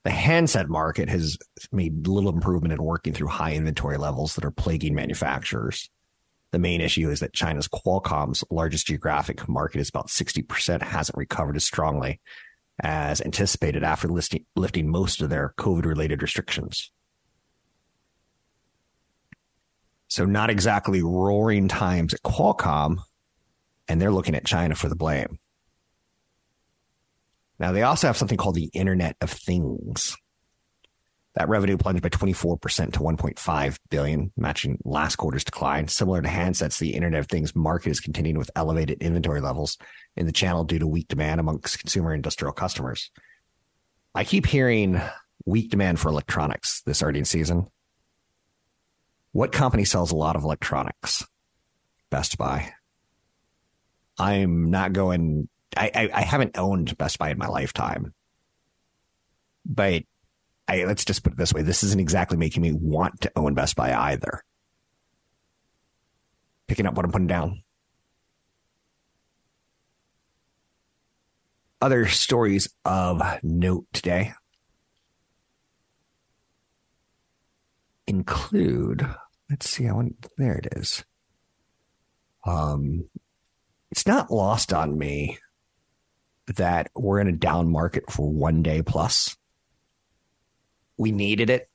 The 0.04 0.10
handset 0.10 0.68
market 0.68 1.08
has 1.08 1.36
made 1.70 2.06
little 2.06 2.30
improvement 2.30 2.72
in 2.72 2.82
working 2.82 3.12
through 3.12 3.28
high 3.28 3.54
inventory 3.54 3.98
levels 3.98 4.34
that 4.34 4.44
are 4.44 4.50
plaguing 4.50 4.94
manufacturers. 4.94 5.90
The 6.50 6.58
main 6.58 6.80
issue 6.80 7.10
is 7.10 7.20
that 7.20 7.34
China's 7.34 7.68
Qualcomm's 7.68 8.42
largest 8.50 8.86
geographic 8.86 9.46
market 9.48 9.80
is 9.80 9.90
about 9.90 10.08
60% 10.08 10.82
hasn't 10.82 11.18
recovered 11.18 11.56
as 11.56 11.64
strongly 11.64 12.20
as 12.80 13.20
anticipated 13.20 13.82
after 13.82 14.08
listing, 14.08 14.46
lifting 14.56 14.90
most 14.90 15.20
of 15.20 15.30
their 15.30 15.52
COVID 15.58 15.84
related 15.84 16.22
restrictions. 16.22 16.90
So 20.08 20.24
not 20.24 20.50
exactly 20.50 21.02
roaring 21.02 21.68
times 21.68 22.14
at 22.14 22.22
Qualcomm, 22.22 22.98
and 23.86 24.00
they're 24.00 24.10
looking 24.10 24.34
at 24.34 24.44
China 24.44 24.74
for 24.74 24.88
the 24.88 24.96
blame. 24.96 25.38
Now 27.58 27.72
they 27.72 27.82
also 27.82 28.06
have 28.06 28.16
something 28.16 28.38
called 28.38 28.54
the 28.54 28.70
Internet 28.72 29.16
of 29.20 29.30
Things. 29.30 30.16
That 31.34 31.48
revenue 31.48 31.76
plunged 31.76 32.02
by 32.02 32.08
24% 32.08 32.94
to 32.94 33.00
1.5 33.00 33.76
billion, 33.90 34.32
matching 34.36 34.78
last 34.84 35.16
quarter's 35.16 35.44
decline. 35.44 35.86
Similar 35.86 36.22
to 36.22 36.28
handsets, 36.28 36.78
the 36.78 36.94
Internet 36.94 37.20
of 37.20 37.26
Things 37.28 37.54
market 37.54 37.90
is 37.90 38.00
continuing 38.00 38.38
with 38.38 38.50
elevated 38.56 39.02
inventory 39.02 39.40
levels 39.40 39.78
in 40.16 40.26
the 40.26 40.32
channel 40.32 40.64
due 40.64 40.80
to 40.80 40.86
weak 40.86 41.06
demand 41.06 41.38
amongst 41.38 41.78
consumer 41.78 42.12
industrial 42.12 42.52
customers. 42.52 43.10
I 44.14 44.24
keep 44.24 44.46
hearing 44.46 45.00
weak 45.44 45.70
demand 45.70 46.00
for 46.00 46.08
electronics 46.08 46.82
this 46.82 47.02
earnings 47.02 47.30
season. 47.30 47.68
What 49.38 49.52
company 49.52 49.84
sells 49.84 50.10
a 50.10 50.16
lot 50.16 50.34
of 50.34 50.42
electronics? 50.42 51.24
Best 52.10 52.38
Buy. 52.38 52.72
I'm 54.18 54.72
not 54.72 54.92
going. 54.92 55.48
I, 55.76 55.92
I, 55.94 56.10
I 56.12 56.22
haven't 56.22 56.58
owned 56.58 56.98
Best 56.98 57.20
Buy 57.20 57.30
in 57.30 57.38
my 57.38 57.46
lifetime, 57.46 58.14
but 59.64 60.02
I, 60.66 60.86
let's 60.86 61.04
just 61.04 61.22
put 61.22 61.34
it 61.34 61.38
this 61.38 61.54
way: 61.54 61.62
this 61.62 61.84
isn't 61.84 62.00
exactly 62.00 62.36
making 62.36 62.64
me 62.64 62.72
want 62.72 63.20
to 63.20 63.32
own 63.36 63.54
Best 63.54 63.76
Buy 63.76 63.94
either. 63.94 64.42
Picking 66.66 66.86
up 66.86 66.94
what 66.94 67.04
I'm 67.04 67.12
putting 67.12 67.28
down. 67.28 67.62
Other 71.80 72.08
stories 72.08 72.74
of 72.84 73.22
note 73.44 73.86
today 73.92 74.32
include, 78.08 79.08
let's 79.50 79.68
see, 79.68 79.88
I 79.88 79.92
want, 79.92 80.26
there 80.36 80.54
it 80.54 80.68
is. 80.76 81.04
Um, 82.46 83.08
it's 83.90 84.06
not 84.06 84.30
lost 84.30 84.72
on 84.72 84.98
me 84.98 85.38
that 86.56 86.90
we're 86.94 87.20
in 87.20 87.28
a 87.28 87.32
down 87.32 87.70
market 87.70 88.10
for 88.10 88.30
one 88.30 88.62
day 88.62 88.82
plus. 88.82 89.36
We 90.96 91.12
needed 91.12 91.50
it. 91.50 91.68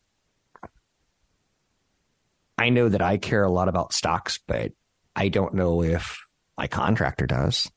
I 2.58 2.70
know 2.70 2.90
that 2.90 3.02
I 3.02 3.18
care 3.18 3.44
a 3.44 3.52
lot 3.52 3.68
about 3.68 3.94
stocks, 3.94 4.40
but 4.48 4.72
I 5.16 5.30
don't 5.30 5.54
know 5.54 5.84
if 5.84 6.18
my 6.58 6.68
contractor 6.68 7.26
does. 7.26 7.70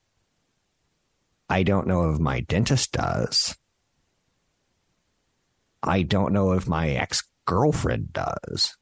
I 1.48 1.62
don't 1.62 1.86
know 1.86 2.10
if 2.10 2.18
my 2.18 2.40
dentist 2.40 2.92
does. 2.92 3.56
I 5.82 6.02
don't 6.02 6.32
know 6.32 6.52
if 6.52 6.66
my 6.66 6.90
ex 6.90 7.22
girlfriend 7.46 8.12
does. 8.12 8.76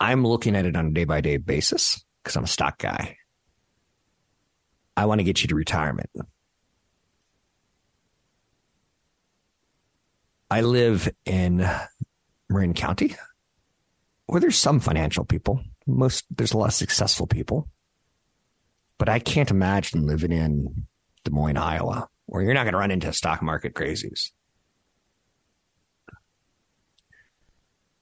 I'm 0.00 0.26
looking 0.26 0.56
at 0.56 0.64
it 0.64 0.76
on 0.76 0.86
a 0.86 0.90
day 0.90 1.04
by 1.04 1.20
day 1.20 1.36
basis 1.36 2.02
because 2.22 2.34
I'm 2.36 2.44
a 2.44 2.48
stock 2.48 2.78
guy. 2.78 3.18
I 4.96 5.04
want 5.04 5.20
to 5.20 5.24
get 5.24 5.42
you 5.42 5.48
to 5.48 5.54
retirement. 5.54 6.10
I 10.50 10.62
live 10.62 11.08
in 11.26 11.68
Marin 12.48 12.74
County 12.74 13.14
where 14.26 14.40
there's 14.40 14.56
some 14.56 14.80
financial 14.80 15.24
people. 15.24 15.60
Most 15.86 16.24
there's 16.30 16.52
a 16.52 16.58
lot 16.58 16.68
of 16.68 16.74
successful 16.74 17.26
people. 17.26 17.68
But 18.96 19.08
I 19.08 19.18
can't 19.18 19.50
imagine 19.50 20.06
living 20.06 20.32
in 20.32 20.86
Des 21.24 21.30
Moines, 21.30 21.56
Iowa, 21.56 22.08
where 22.26 22.42
you're 22.42 22.54
not 22.54 22.64
going 22.64 22.72
to 22.72 22.78
run 22.78 22.90
into 22.90 23.12
stock 23.12 23.42
market 23.42 23.74
crazies. 23.74 24.30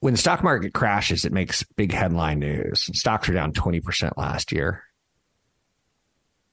When 0.00 0.14
the 0.14 0.18
stock 0.18 0.42
market 0.42 0.72
crashes, 0.72 1.24
it 1.24 1.32
makes 1.32 1.62
big 1.76 1.92
headline 1.92 2.38
news. 2.38 2.88
Stocks 2.98 3.28
are 3.28 3.34
down 3.34 3.52
20% 3.52 4.12
last 4.16 4.52
year. 4.52 4.82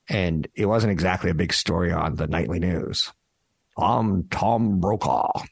And 0.07 0.47
it 0.55 0.65
wasn't 0.65 0.91
exactly 0.91 1.31
a 1.31 1.35
big 1.35 1.53
story 1.53 1.91
on 1.91 2.15
the 2.15 2.27
nightly 2.27 2.59
news. 2.59 3.11
I'm 3.77 4.27
Tom 4.29 4.79
Brokaw. 4.79 5.43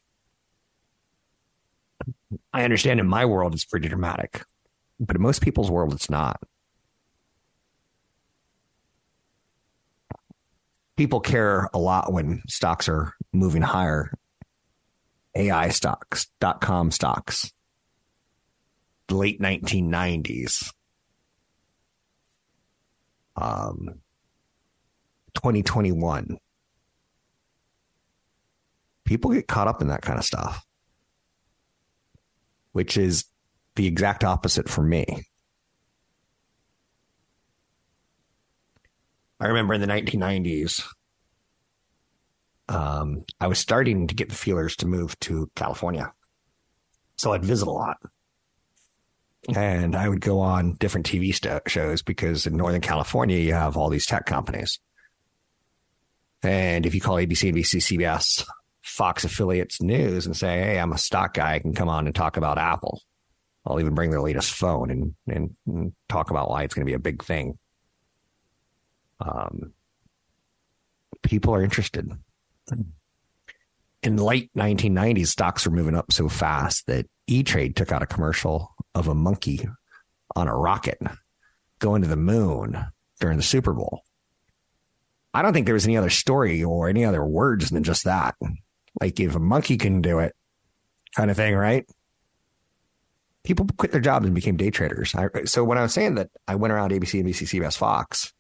I 2.54 2.64
understand 2.64 3.00
in 3.00 3.08
my 3.08 3.26
world 3.26 3.54
it's 3.54 3.66
pretty 3.66 3.90
dramatic, 3.90 4.44
but 5.00 5.16
in 5.16 5.22
most 5.22 5.42
people's 5.42 5.72
world 5.72 5.94
it's 5.94 6.10
not. 6.10 6.42
people 10.96 11.20
care 11.20 11.70
a 11.74 11.78
lot 11.78 12.12
when 12.12 12.42
stocks 12.48 12.88
are 12.88 13.14
moving 13.32 13.62
higher. 13.62 14.12
AI 15.36 15.70
stocks, 15.70 16.28
dot 16.40 16.62
com 16.62 16.92
stocks, 16.92 17.52
late 19.10 19.42
1990s, 19.42 20.72
um, 23.36 24.02
2021. 25.36 26.38
People 29.06 29.32
get 29.32 29.48
caught 29.48 29.68
up 29.68 29.82
in 29.82 29.90
that 29.90 30.02
kind 30.02 30.18
of 30.18 30.26
stuff, 30.26 30.66
which 32.72 32.98
is 32.98 33.26
the 33.76 33.88
exact 33.88 34.24
opposite 34.24 34.70
for 34.70 34.82
me. 34.82 35.06
I 39.40 39.48
remember 39.48 39.74
in 39.74 39.82
the 39.82 39.88
1990s, 39.88 40.86
um, 42.70 43.26
I 43.42 43.48
was 43.48 43.60
starting 43.60 44.08
to 44.08 44.16
get 44.16 44.30
the 44.30 44.36
feelers 44.36 44.78
to 44.78 44.88
move 44.88 45.20
to 45.22 45.52
California. 45.56 46.14
So 47.18 47.34
I'd 47.34 47.44
visit 47.44 47.68
a 47.68 47.72
lot. 47.72 47.98
And 49.54 49.96
I 49.96 50.08
would 50.08 50.22
go 50.22 50.40
on 50.40 50.76
different 50.76 51.06
TV 51.06 51.36
st- 51.36 51.70
shows 51.70 52.02
because 52.02 52.48
in 52.48 52.56
Northern 52.56 52.82
California, 52.82 53.38
you 53.38 53.54
have 53.54 53.76
all 53.76 53.90
these 53.90 54.06
tech 54.06 54.26
companies. 54.26 54.80
And 56.42 56.86
if 56.86 56.96
you 56.96 57.02
call 57.02 57.16
ABC, 57.16 57.54
NBC, 57.54 57.98
CBS, 57.98 58.46
Fox 58.82 59.24
affiliates 59.24 59.82
news 59.82 60.26
and 60.26 60.36
say, 60.36 60.60
Hey, 60.60 60.80
I'm 60.80 60.92
a 60.92 60.98
stock 60.98 61.34
guy. 61.34 61.56
I 61.56 61.60
can 61.60 61.74
come 61.74 61.90
on 61.90 62.06
and 62.06 62.16
talk 62.16 62.38
about 62.38 62.58
Apple. 62.58 63.02
I'll 63.66 63.80
even 63.80 63.96
bring 63.96 64.12
their 64.12 64.22
latest 64.22 64.52
phone 64.52 64.92
and, 64.92 65.16
and, 65.28 65.56
and 65.66 65.94
talk 66.10 66.32
about 66.32 66.50
why 66.50 66.64
it's 66.64 66.74
going 66.74 66.86
to 66.86 66.90
be 66.90 66.96
a 66.96 67.00
big 67.00 67.24
thing. 67.24 67.58
Um, 69.22 69.74
people 71.22 71.56
are 71.56 71.64
interested. 71.64 72.12
In 74.02 74.16
the 74.18 74.24
late 74.24 74.52
1990s, 74.54 75.28
stocks 75.28 75.66
were 75.66 75.72
moving 75.72 75.96
up 75.96 76.12
so 76.12 76.28
fast 76.28 76.88
that 76.88 77.08
E 77.28 77.44
Trade 77.44 77.76
took 77.76 77.92
out 77.92 78.04
a 78.04 78.08
commercial 78.08 78.74
of 78.94 79.08
a 79.08 79.16
monkey 79.16 79.68
on 80.36 80.48
a 80.48 80.56
rocket 80.56 81.00
going 81.80 82.02
to 82.02 82.08
the 82.08 82.16
moon 82.16 82.86
during 83.20 83.38
the 83.38 83.44
Super 83.44 83.74
Bowl. 83.74 84.02
I 85.34 85.42
don't 85.42 85.54
think 85.54 85.66
there 85.66 85.74
was 85.74 85.86
any 85.86 85.98
other 85.98 86.10
story 86.10 86.64
or 86.64 86.88
any 86.88 87.06
other 87.06 87.26
words 87.26 87.70
than 87.70 87.84
just 87.84 88.04
that. 88.04 88.36
Like 89.02 89.20
if 89.20 89.36
a 89.36 89.40
monkey 89.40 89.78
can 89.78 90.02
do 90.02 90.20
it, 90.20 90.36
kind 91.16 91.32
of 91.32 91.38
thing, 91.38 91.56
right? 91.56 91.86
People 93.44 93.68
quit 93.78 93.92
their 93.92 94.02
jobs 94.02 94.26
and 94.26 94.36
became 94.36 94.58
day 94.58 94.70
traders. 94.70 95.14
I, 95.16 95.28
so 95.46 95.64
when 95.64 95.78
I 95.78 95.82
was 95.82 95.94
saying 95.94 96.16
that 96.16 96.30
I 96.48 96.56
went 96.56 96.72
around 96.72 96.92
ABC, 96.92 97.24
NBC, 97.24 97.60
CBS, 97.62 97.78
Fox, 97.78 98.32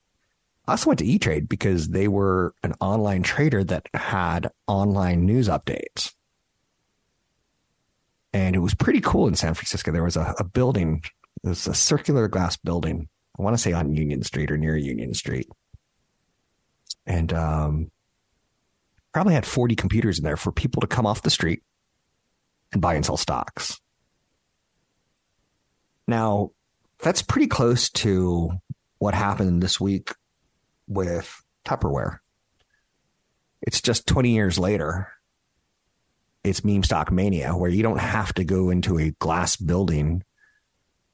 I 0.65 0.71
also 0.73 0.89
went 0.89 0.99
to 0.99 1.05
E 1.05 1.19
Trade 1.19 1.49
because 1.49 1.89
they 1.89 2.07
were 2.07 2.53
an 2.63 2.73
online 2.79 3.23
trader 3.23 3.63
that 3.65 3.87
had 3.93 4.49
online 4.67 5.25
news 5.25 5.49
updates. 5.49 6.13
And 8.33 8.55
it 8.55 8.59
was 8.59 8.73
pretty 8.73 9.01
cool 9.01 9.27
in 9.27 9.35
San 9.35 9.53
Francisco. 9.53 9.91
There 9.91 10.03
was 10.03 10.17
a, 10.17 10.33
a 10.39 10.43
building, 10.43 11.03
it 11.43 11.49
was 11.49 11.67
a 11.67 11.73
circular 11.73 12.27
glass 12.27 12.57
building. 12.57 13.07
I 13.37 13.41
want 13.41 13.55
to 13.55 13.61
say 13.61 13.73
on 13.73 13.95
Union 13.95 14.23
Street 14.23 14.51
or 14.51 14.57
near 14.57 14.75
Union 14.75 15.13
Street. 15.13 15.47
And 17.05 17.33
um, 17.33 17.91
probably 19.13 19.33
had 19.33 19.45
40 19.45 19.75
computers 19.75 20.17
in 20.17 20.23
there 20.23 20.37
for 20.37 20.51
people 20.51 20.81
to 20.81 20.87
come 20.87 21.05
off 21.05 21.21
the 21.21 21.29
street 21.29 21.63
and 22.71 22.81
buy 22.81 22.95
and 22.95 23.05
sell 23.05 23.17
stocks. 23.17 23.79
Now, 26.07 26.51
that's 26.99 27.21
pretty 27.21 27.47
close 27.47 27.89
to 27.89 28.51
what 28.97 29.13
happened 29.13 29.61
this 29.61 29.79
week 29.79 30.13
with 30.87 31.43
Tupperware. 31.65 32.19
It's 33.61 33.81
just 33.81 34.07
20 34.07 34.31
years 34.31 34.59
later. 34.59 35.09
It's 36.43 36.65
meme 36.65 36.83
stock 36.83 37.11
mania 37.11 37.51
where 37.55 37.69
you 37.69 37.83
don't 37.83 37.99
have 37.99 38.33
to 38.33 38.43
go 38.43 38.69
into 38.69 38.99
a 38.99 39.11
glass 39.11 39.55
building 39.55 40.23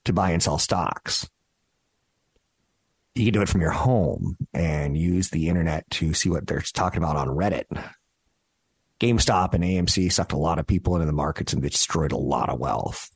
to 0.05 0.13
buy 0.13 0.31
and 0.31 0.41
sell 0.41 0.57
stocks. 0.57 1.29
You 3.15 3.25
can 3.25 3.33
do 3.33 3.41
it 3.41 3.49
from 3.49 3.61
your 3.61 3.71
home 3.71 4.37
and 4.53 4.97
use 4.97 5.29
the 5.29 5.49
internet 5.49 5.89
to 5.91 6.13
see 6.13 6.29
what 6.29 6.47
they're 6.47 6.61
talking 6.61 7.03
about 7.03 7.15
on 7.15 7.27
Reddit. 7.27 7.65
GameStop 8.99 9.53
and 9.53 9.63
AMC 9.63 10.11
sucked 10.11 10.33
a 10.33 10.37
lot 10.37 10.59
of 10.59 10.67
people 10.67 10.95
into 10.95 11.05
the 11.05 11.13
markets 11.13 11.53
and 11.53 11.61
destroyed 11.61 12.11
a 12.11 12.17
lot 12.17 12.49
of 12.49 12.59
wealth. 12.59 13.09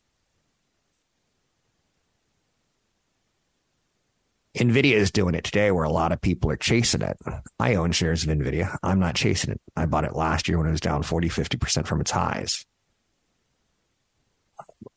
Nvidia 4.57 4.93
is 4.93 5.11
doing 5.11 5.33
it 5.33 5.43
today 5.43 5.71
where 5.71 5.83
a 5.83 5.89
lot 5.89 6.11
of 6.11 6.21
people 6.21 6.51
are 6.51 6.55
chasing 6.55 7.01
it. 7.01 7.17
I 7.59 7.75
own 7.75 7.91
shares 7.91 8.23
of 8.23 8.29
Nvidia. 8.29 8.77
I'm 8.83 8.99
not 8.99 9.15
chasing 9.15 9.51
it. 9.51 9.61
I 9.75 9.87
bought 9.87 10.05
it 10.05 10.15
last 10.15 10.47
year 10.47 10.59
when 10.59 10.67
it 10.67 10.71
was 10.71 10.81
down 10.81 11.01
40, 11.01 11.29
50% 11.29 11.87
from 11.87 12.01
its 12.01 12.11
highs. 12.11 12.65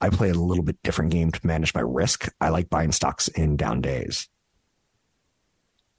I 0.00 0.10
play 0.10 0.28
a 0.28 0.34
little 0.34 0.64
bit 0.64 0.82
different 0.82 1.10
game 1.10 1.32
to 1.32 1.46
manage 1.46 1.74
my 1.74 1.80
risk. 1.80 2.28
I 2.38 2.50
like 2.50 2.68
buying 2.68 2.92
stocks 2.92 3.28
in 3.28 3.56
down 3.56 3.80
days. 3.80 4.28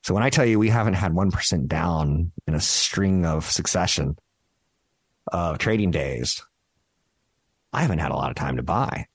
So 0.04 0.14
when 0.14 0.24
I 0.24 0.30
tell 0.30 0.46
you 0.46 0.60
we 0.60 0.70
haven't 0.70 0.94
had 0.94 1.14
1% 1.14 1.68
down 1.68 2.32
in 2.46 2.54
a 2.54 2.62
string 2.62 3.26
of 3.26 3.50
succession 3.50 4.18
of 5.32 5.58
trading 5.58 5.90
days, 5.90 6.44
I 7.74 7.82
haven't 7.82 8.00
had 8.00 8.12
a 8.12 8.16
lot 8.16 8.30
of 8.30 8.36
time 8.36 8.58
to 8.58 8.64
buy. 8.64 9.08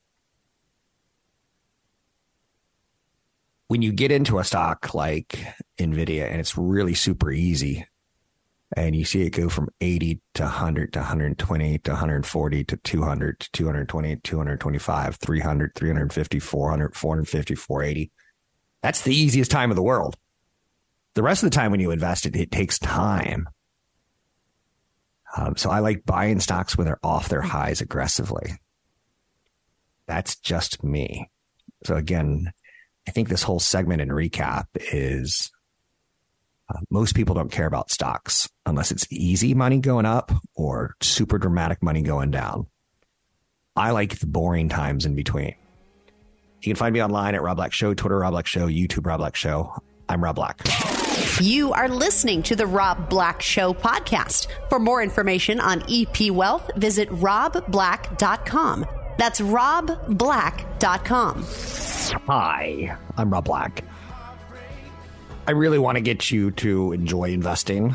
When 3.72 3.80
you 3.80 3.90
get 3.90 4.12
into 4.12 4.38
a 4.38 4.44
stock 4.44 4.92
like 4.92 5.46
Nvidia 5.78 6.30
and 6.30 6.38
it's 6.38 6.58
really 6.58 6.92
super 6.92 7.30
easy 7.30 7.86
and 8.76 8.94
you 8.94 9.02
see 9.02 9.22
it 9.22 9.30
go 9.30 9.48
from 9.48 9.70
80 9.80 10.20
to 10.34 10.42
100 10.42 10.92
to 10.92 10.98
120 10.98 11.78
to 11.78 11.90
140 11.90 12.64
to 12.64 12.76
200 12.76 13.40
to 13.40 13.50
220 13.52 14.16
225 14.16 15.16
300 15.16 15.74
350 15.74 16.38
400 16.38 16.94
450 16.94 17.54
480 17.54 18.10
that's 18.82 19.00
the 19.00 19.14
easiest 19.14 19.50
time 19.50 19.70
of 19.70 19.76
the 19.76 19.82
world. 19.82 20.18
The 21.14 21.22
rest 21.22 21.42
of 21.42 21.50
the 21.50 21.56
time 21.56 21.70
when 21.70 21.80
you 21.80 21.92
invest 21.92 22.26
it 22.26 22.36
it 22.36 22.50
takes 22.50 22.78
time. 22.78 23.48
Um, 25.34 25.56
so 25.56 25.70
i 25.70 25.78
like 25.78 26.04
buying 26.04 26.40
stocks 26.40 26.76
when 26.76 26.84
they're 26.84 27.00
off 27.02 27.30
their 27.30 27.40
highs 27.40 27.80
aggressively. 27.80 28.52
That's 30.06 30.36
just 30.36 30.84
me. 30.84 31.30
So 31.86 31.96
again 31.96 32.52
I 33.06 33.10
think 33.10 33.28
this 33.28 33.42
whole 33.42 33.60
segment 33.60 34.00
and 34.00 34.10
recap 34.10 34.66
is 34.74 35.50
uh, 36.72 36.78
most 36.90 37.14
people 37.14 37.34
don't 37.34 37.50
care 37.50 37.66
about 37.66 37.90
stocks 37.90 38.48
unless 38.64 38.90
it's 38.90 39.06
easy 39.10 39.54
money 39.54 39.78
going 39.78 40.06
up 40.06 40.30
or 40.54 40.94
super 41.00 41.38
dramatic 41.38 41.82
money 41.82 42.02
going 42.02 42.30
down. 42.30 42.66
I 43.74 43.90
like 43.90 44.18
the 44.18 44.26
boring 44.26 44.68
times 44.68 45.06
in 45.06 45.14
between. 45.14 45.54
You 46.60 46.70
can 46.72 46.76
find 46.76 46.92
me 46.92 47.02
online 47.02 47.34
at 47.34 47.42
Rob 47.42 47.56
Black 47.56 47.72
Show, 47.72 47.92
Twitter 47.94 48.18
Rob 48.18 48.32
Black 48.32 48.46
Show, 48.46 48.68
YouTube 48.68 49.06
Rob 49.06 49.18
Black 49.18 49.34
Show. 49.34 49.74
I'm 50.08 50.22
Rob 50.22 50.36
Black. 50.36 50.60
You 51.40 51.72
are 51.72 51.88
listening 51.88 52.42
to 52.44 52.54
the 52.54 52.66
Rob 52.66 53.08
Black 53.08 53.42
Show 53.42 53.74
podcast. 53.74 54.46
For 54.68 54.78
more 54.78 55.02
information 55.02 55.58
on 55.58 55.82
EP 55.90 56.30
Wealth, 56.30 56.70
visit 56.76 57.08
robblack.com. 57.08 58.86
That's 59.18 59.40
robblack.com. 59.40 61.44
Hi, 62.26 62.96
I'm 63.16 63.32
Rob 63.32 63.44
Black. 63.44 63.84
I 65.46 65.52
really 65.52 65.78
want 65.78 65.96
to 65.96 66.02
get 66.02 66.30
you 66.30 66.50
to 66.52 66.92
enjoy 66.92 67.32
investing. 67.32 67.94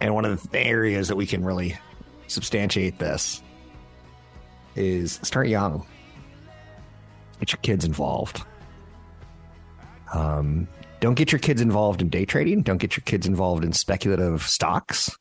And 0.00 0.14
one 0.14 0.24
of 0.24 0.50
the 0.50 0.60
areas 0.60 1.08
that 1.08 1.16
we 1.16 1.26
can 1.26 1.44
really 1.44 1.76
substantiate 2.26 2.98
this 2.98 3.42
is 4.74 5.20
start 5.22 5.48
young. 5.48 5.86
Get 7.38 7.52
your 7.52 7.60
kids 7.60 7.84
involved. 7.84 8.42
Um, 10.12 10.66
don't 11.00 11.14
get 11.14 11.32
your 11.32 11.38
kids 11.38 11.60
involved 11.60 12.02
in 12.02 12.08
day 12.08 12.24
trading. 12.24 12.62
Don't 12.62 12.78
get 12.78 12.96
your 12.96 13.04
kids 13.04 13.26
involved 13.26 13.64
in 13.64 13.72
speculative 13.72 14.42
stocks. 14.42 15.16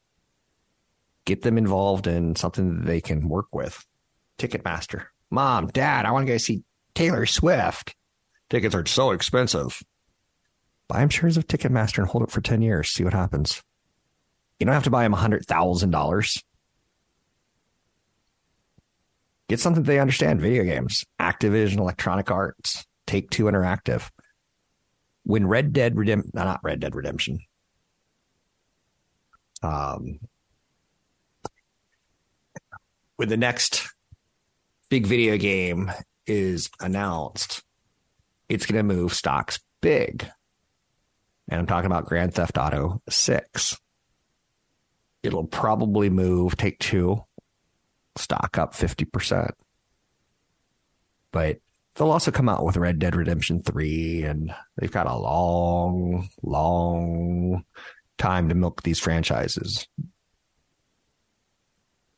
Get 1.29 1.43
them 1.43 1.59
involved 1.59 2.07
in 2.07 2.35
something 2.35 2.79
that 2.79 2.85
they 2.87 3.01
can 3.01 3.29
work 3.29 3.53
with. 3.53 3.85
Ticketmaster. 4.39 5.03
Mom, 5.29 5.67
Dad, 5.67 6.07
I 6.07 6.11
want 6.11 6.25
to 6.25 6.33
go 6.33 6.39
see 6.39 6.63
Taylor 6.95 7.27
Swift. 7.27 7.95
Tickets 8.49 8.73
are 8.73 8.83
so 8.87 9.11
expensive. 9.11 9.79
Buy 10.87 11.01
them 11.01 11.09
shares 11.09 11.37
of 11.37 11.45
Ticketmaster 11.45 11.99
and 11.99 12.07
hold 12.07 12.23
it 12.23 12.31
for 12.31 12.41
10 12.41 12.63
years. 12.63 12.89
See 12.89 13.03
what 13.03 13.13
happens. 13.13 13.61
You 14.59 14.65
don't 14.65 14.73
have 14.73 14.85
to 14.85 14.89
buy 14.89 15.03
them 15.03 15.13
$100,000. 15.13 16.43
Get 19.49 19.59
something 19.59 19.83
they 19.83 19.99
understand 19.99 20.41
video 20.41 20.63
games, 20.63 21.05
Activision, 21.21 21.77
Electronic 21.77 22.31
Arts, 22.31 22.87
Take 23.05 23.29
Two 23.29 23.43
Interactive. 23.43 24.09
When 25.25 25.45
Red 25.45 25.73
Dead 25.73 25.95
Redemption, 25.95 26.31
not 26.33 26.59
Red 26.63 26.79
Dead 26.79 26.95
Redemption, 26.95 27.37
um, 29.61 30.19
with 33.19 33.29
the 33.29 33.37
next 33.37 33.93
big 34.89 35.05
video 35.05 35.37
game 35.37 35.91
is 36.25 36.69
announced, 36.79 37.61
it's 38.47 38.65
going 38.65 38.77
to 38.77 38.95
move 38.95 39.13
stocks 39.13 39.59
big. 39.81 40.25
And 41.49 41.59
I'm 41.59 41.67
talking 41.67 41.85
about 41.87 42.05
Grand 42.05 42.33
Theft 42.33 42.57
Auto 42.57 43.01
6. 43.09 43.77
It'll 45.21 45.47
probably 45.47 46.09
move 46.09 46.55
Take 46.55 46.79
Two 46.79 47.23
stock 48.15 48.57
up 48.57 48.73
50%. 48.73 49.51
But 51.31 51.57
they'll 51.95 52.11
also 52.11 52.31
come 52.31 52.47
out 52.47 52.65
with 52.65 52.77
Red 52.77 52.99
Dead 52.99 53.15
Redemption 53.15 53.61
3, 53.61 54.23
and 54.23 54.53
they've 54.77 54.91
got 54.91 55.07
a 55.07 55.15
long, 55.15 56.29
long 56.41 57.65
time 58.17 58.49
to 58.49 58.55
milk 58.55 58.83
these 58.83 58.99
franchises. 58.99 59.87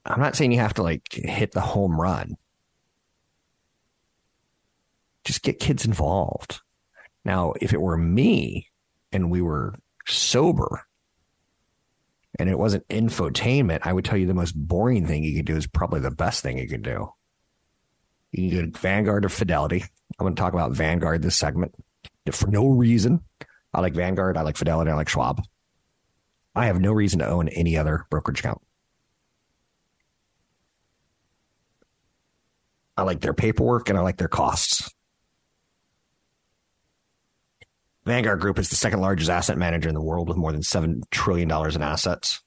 I'm 0.06 0.20
not 0.20 0.36
saying 0.36 0.52
you 0.52 0.60
have 0.60 0.74
to 0.76 0.84
like 0.84 1.12
hit 1.12 1.52
the 1.52 1.62
home 1.62 2.00
run. 2.00 2.36
Just 5.24 5.44
get 5.44 5.60
kids 5.60 5.86
involved. 5.86 6.62
Now, 7.24 7.54
if 7.62 7.74
it 7.74 7.82
were 7.82 7.98
me 7.98 8.70
and 9.12 9.30
we 9.30 9.42
were 9.42 9.76
sober 10.08 10.84
and 12.40 12.50
it 12.50 12.58
wasn't 12.58 12.88
infotainment, 12.88 13.82
I 13.84 13.94
would 13.94 14.06
tell 14.06 14.18
you 14.18 14.26
the 14.26 14.34
most 14.34 14.54
boring 14.54 15.06
thing 15.06 15.24
you 15.24 15.36
could 15.36 15.46
do 15.46 15.56
is 15.56 15.68
probably 15.68 16.00
the 16.00 16.10
best 16.10 16.42
thing 16.42 16.58
you 16.58 16.68
could 16.68 16.82
do. 16.82 17.14
You 18.32 18.50
can 18.50 18.72
get 18.72 18.78
Vanguard 18.78 19.26
or 19.26 19.30
Fidelity. 19.30 19.84
I'm 20.20 20.26
going 20.26 20.36
to 20.36 20.42
talk 20.42 20.54
about 20.54 20.72
Vanguard 20.72 21.22
this 21.22 21.38
segment 21.38 21.76
for 22.32 22.48
no 22.48 22.68
reason. 22.70 23.22
I 23.74 23.82
like 23.82 23.94
Vanguard. 23.94 24.38
I 24.38 24.42
like 24.42 24.58
Fidelity. 24.58 24.90
I 24.90 24.96
like 24.96 25.10
Schwab. 25.10 25.44
I 26.56 26.66
have 26.66 26.80
no 26.80 26.92
reason 26.92 27.20
to 27.20 27.28
own 27.28 27.50
any 27.50 27.78
other 27.78 28.06
brokerage 28.10 28.40
account. 28.40 28.62
I 32.97 33.04
like 33.04 33.21
their 33.21 33.34
paperwork 33.34 33.89
and 33.89 33.97
I 33.97 34.01
like 34.01 34.17
their 34.17 34.27
costs. 34.27 34.91
Vanguard 38.06 38.39
Group 38.39 38.58
is 38.58 38.69
the 38.69 38.75
second 38.75 38.99
largest 38.99 39.30
asset 39.30 39.58
manager 39.58 39.88
in 39.88 39.95
the 39.95 40.01
world 40.01 40.27
with 40.27 40.38
more 40.38 40.51
than 40.51 40.62
$7 40.62 41.04
trillion 41.12 41.49
in 41.49 41.82
assets. 41.82 42.41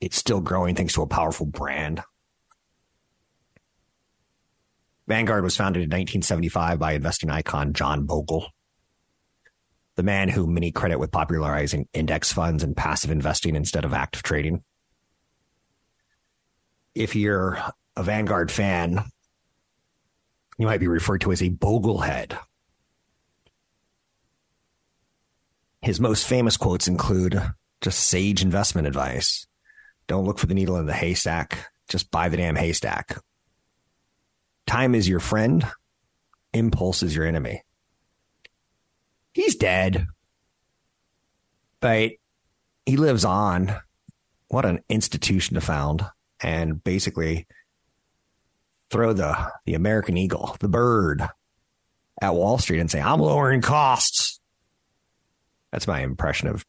It's 0.00 0.16
still 0.16 0.40
growing 0.40 0.74
thanks 0.74 0.94
to 0.94 1.02
a 1.02 1.06
powerful 1.06 1.46
brand. 1.46 2.02
Vanguard 5.06 5.44
was 5.44 5.56
founded 5.56 5.82
in 5.82 5.88
1975 5.88 6.78
by 6.78 6.92
investing 6.92 7.30
icon 7.30 7.72
John 7.74 8.06
Bogle, 8.06 8.46
the 9.96 10.02
man 10.02 10.28
who 10.28 10.46
many 10.46 10.72
credit 10.72 10.98
with 10.98 11.10
popularizing 11.10 11.88
index 11.92 12.32
funds 12.32 12.62
and 12.62 12.76
passive 12.76 13.10
investing 13.10 13.56
instead 13.56 13.84
of 13.84 13.92
active 13.92 14.22
trading. 14.22 14.62
If 16.94 17.14
you're 17.16 17.60
a 18.00 18.02
Vanguard 18.02 18.50
fan, 18.50 19.04
you 20.58 20.66
might 20.66 20.80
be 20.80 20.88
referred 20.88 21.20
to 21.20 21.32
as 21.32 21.42
a 21.42 21.50
Boglehead. 21.50 22.38
His 25.82 26.00
most 26.00 26.26
famous 26.26 26.56
quotes 26.56 26.88
include 26.88 27.40
just 27.82 28.00
sage 28.00 28.42
investment 28.42 28.88
advice. 28.88 29.46
Don't 30.06 30.24
look 30.24 30.38
for 30.38 30.46
the 30.46 30.54
needle 30.54 30.78
in 30.78 30.86
the 30.86 30.94
haystack. 30.94 31.70
Just 31.88 32.10
buy 32.10 32.30
the 32.30 32.38
damn 32.38 32.56
haystack. 32.56 33.18
Time 34.66 34.94
is 34.94 35.06
your 35.08 35.20
friend. 35.20 35.66
Impulse 36.54 37.02
is 37.02 37.14
your 37.14 37.26
enemy. 37.26 37.62
He's 39.34 39.56
dead. 39.56 40.06
But 41.80 42.12
he 42.86 42.96
lives 42.96 43.26
on. 43.26 43.76
What 44.48 44.64
an 44.64 44.80
institution 44.88 45.54
to 45.54 45.60
found. 45.60 46.02
And 46.42 46.82
basically 46.82 47.46
throw 48.90 49.12
the, 49.12 49.52
the 49.66 49.74
American 49.74 50.16
eagle, 50.16 50.56
the 50.60 50.68
bird, 50.68 51.22
at 52.20 52.34
Wall 52.34 52.58
Street 52.58 52.80
and 52.80 52.90
say, 52.90 53.00
I'm 53.00 53.20
lowering 53.20 53.62
costs. 53.62 54.40
That's 55.72 55.86
my 55.86 56.00
impression 56.00 56.48
of 56.48 56.66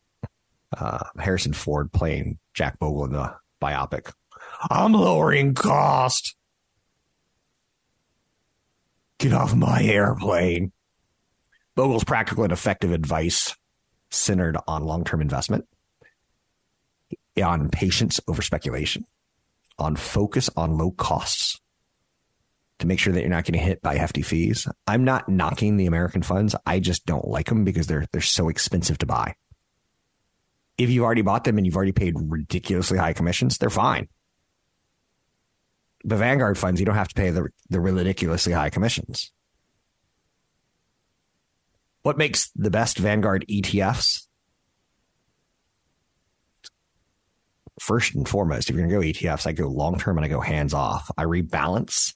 uh, 0.78 1.00
Harrison 1.20 1.54
Ford 1.54 1.92
playing 1.92 2.38
Jack 2.54 2.80
Bogle 2.80 3.06
in 3.06 3.12
the 3.14 3.36
biopic. 3.62 4.12
I'm 4.70 4.94
lowering 4.94 5.54
cost. 5.54 6.36
Get 9.18 9.34
off 9.34 9.54
my 9.54 9.84
airplane. 9.84 10.72
Bogle's 11.76 12.04
practical 12.04 12.44
and 12.44 12.54
effective 12.54 12.92
advice 12.92 13.56
centered 14.10 14.58
on 14.68 14.84
long 14.84 15.04
term 15.04 15.22
investment, 15.22 15.68
on 17.42 17.70
patience 17.70 18.20
over 18.28 18.42
speculation, 18.42 19.06
on 19.80 19.96
focus 19.96 20.50
on 20.56 20.78
low 20.78 20.92
costs 20.92 21.61
to 22.82 22.88
make 22.88 23.00
sure 23.00 23.14
that 23.14 23.22
you're 23.22 23.30
not 23.30 23.46
getting 23.46 23.62
hit 23.62 23.82
by 23.82 23.96
hefty 23.96 24.22
fees. 24.22 24.68
I'm 24.88 25.04
not 25.04 25.30
knocking 25.30 25.78
the 25.78 25.86
American 25.86 26.22
funds. 26.22 26.56
I 26.66 26.80
just 26.80 27.06
don't 27.06 27.28
like 27.28 27.48
them 27.48 27.64
because 27.64 27.88
they're 27.88 28.06
they're 28.12 28.22
so 28.22 28.50
expensive 28.50 28.98
to 29.00 29.06
buy. 29.06 29.36
If 30.78 30.90
you've 30.90 31.04
already 31.04 31.22
bought 31.22 31.44
them 31.44 31.58
and 31.58 31.66
you've 31.66 31.76
already 31.76 31.92
paid 31.92 32.16
ridiculously 32.18 32.98
high 32.98 33.14
commissions, 33.14 33.58
they're 33.58 33.70
fine. 33.70 34.08
The 36.04 36.16
Vanguard 36.16 36.58
funds, 36.58 36.80
you 36.80 36.86
don't 36.86 36.96
have 36.96 37.10
to 37.10 37.16
pay 37.16 37.30
the, 37.30 37.50
the 37.70 37.80
ridiculously 37.80 38.54
high 38.54 38.72
commissions. 38.72 39.32
What 42.02 42.18
makes 42.18 42.50
the 42.56 42.72
best 42.72 42.98
Vanguard 42.98 43.46
ETFs? 43.48 44.26
First 47.80 48.16
and 48.16 48.28
foremost, 48.28 48.70
if 48.70 48.76
you're 48.76 48.88
going 48.88 49.04
to 49.04 49.12
go 49.12 49.20
ETFs, 49.20 49.46
I 49.46 49.52
go 49.52 49.68
long 49.68 50.00
term 50.00 50.18
and 50.18 50.26
I 50.26 50.28
go 50.28 50.40
hands 50.40 50.74
off. 50.74 51.12
I 51.18 51.26
rebalance. 51.26 52.16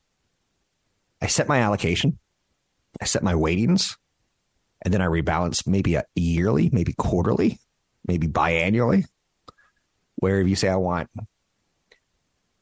I 1.25 1.27
set 1.27 1.47
my 1.47 1.57
allocation. 1.61 2.19
I 3.01 3.05
set 3.05 3.23
my 3.23 3.33
weightings. 3.33 3.97
And 4.83 4.93
then 4.93 5.01
I 5.01 5.07
rebalance 5.07 5.65
maybe 5.65 5.95
a 5.95 6.03
yearly, 6.13 6.69
maybe 6.71 6.93
quarterly, 6.93 7.57
maybe 8.07 8.27
biannually. 8.27 9.05
Where 10.17 10.39
if 10.39 10.47
you 10.47 10.55
say 10.55 10.69
I 10.69 10.75
want 10.75 11.09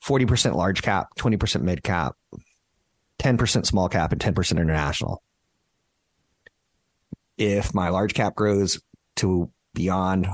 40% 0.06 0.56
large 0.56 0.82
cap, 0.82 1.10
20% 1.20 1.62
mid 1.62 1.84
cap, 1.84 2.16
10% 3.20 3.66
small 3.66 3.90
cap, 3.90 4.14
and 4.14 4.22
10% 4.22 4.52
international. 4.52 5.22
If 7.38 7.74
my 7.74 7.90
large 7.90 8.14
cap 8.14 8.34
grows 8.34 8.80
to 9.18 9.52
beyond 9.74 10.30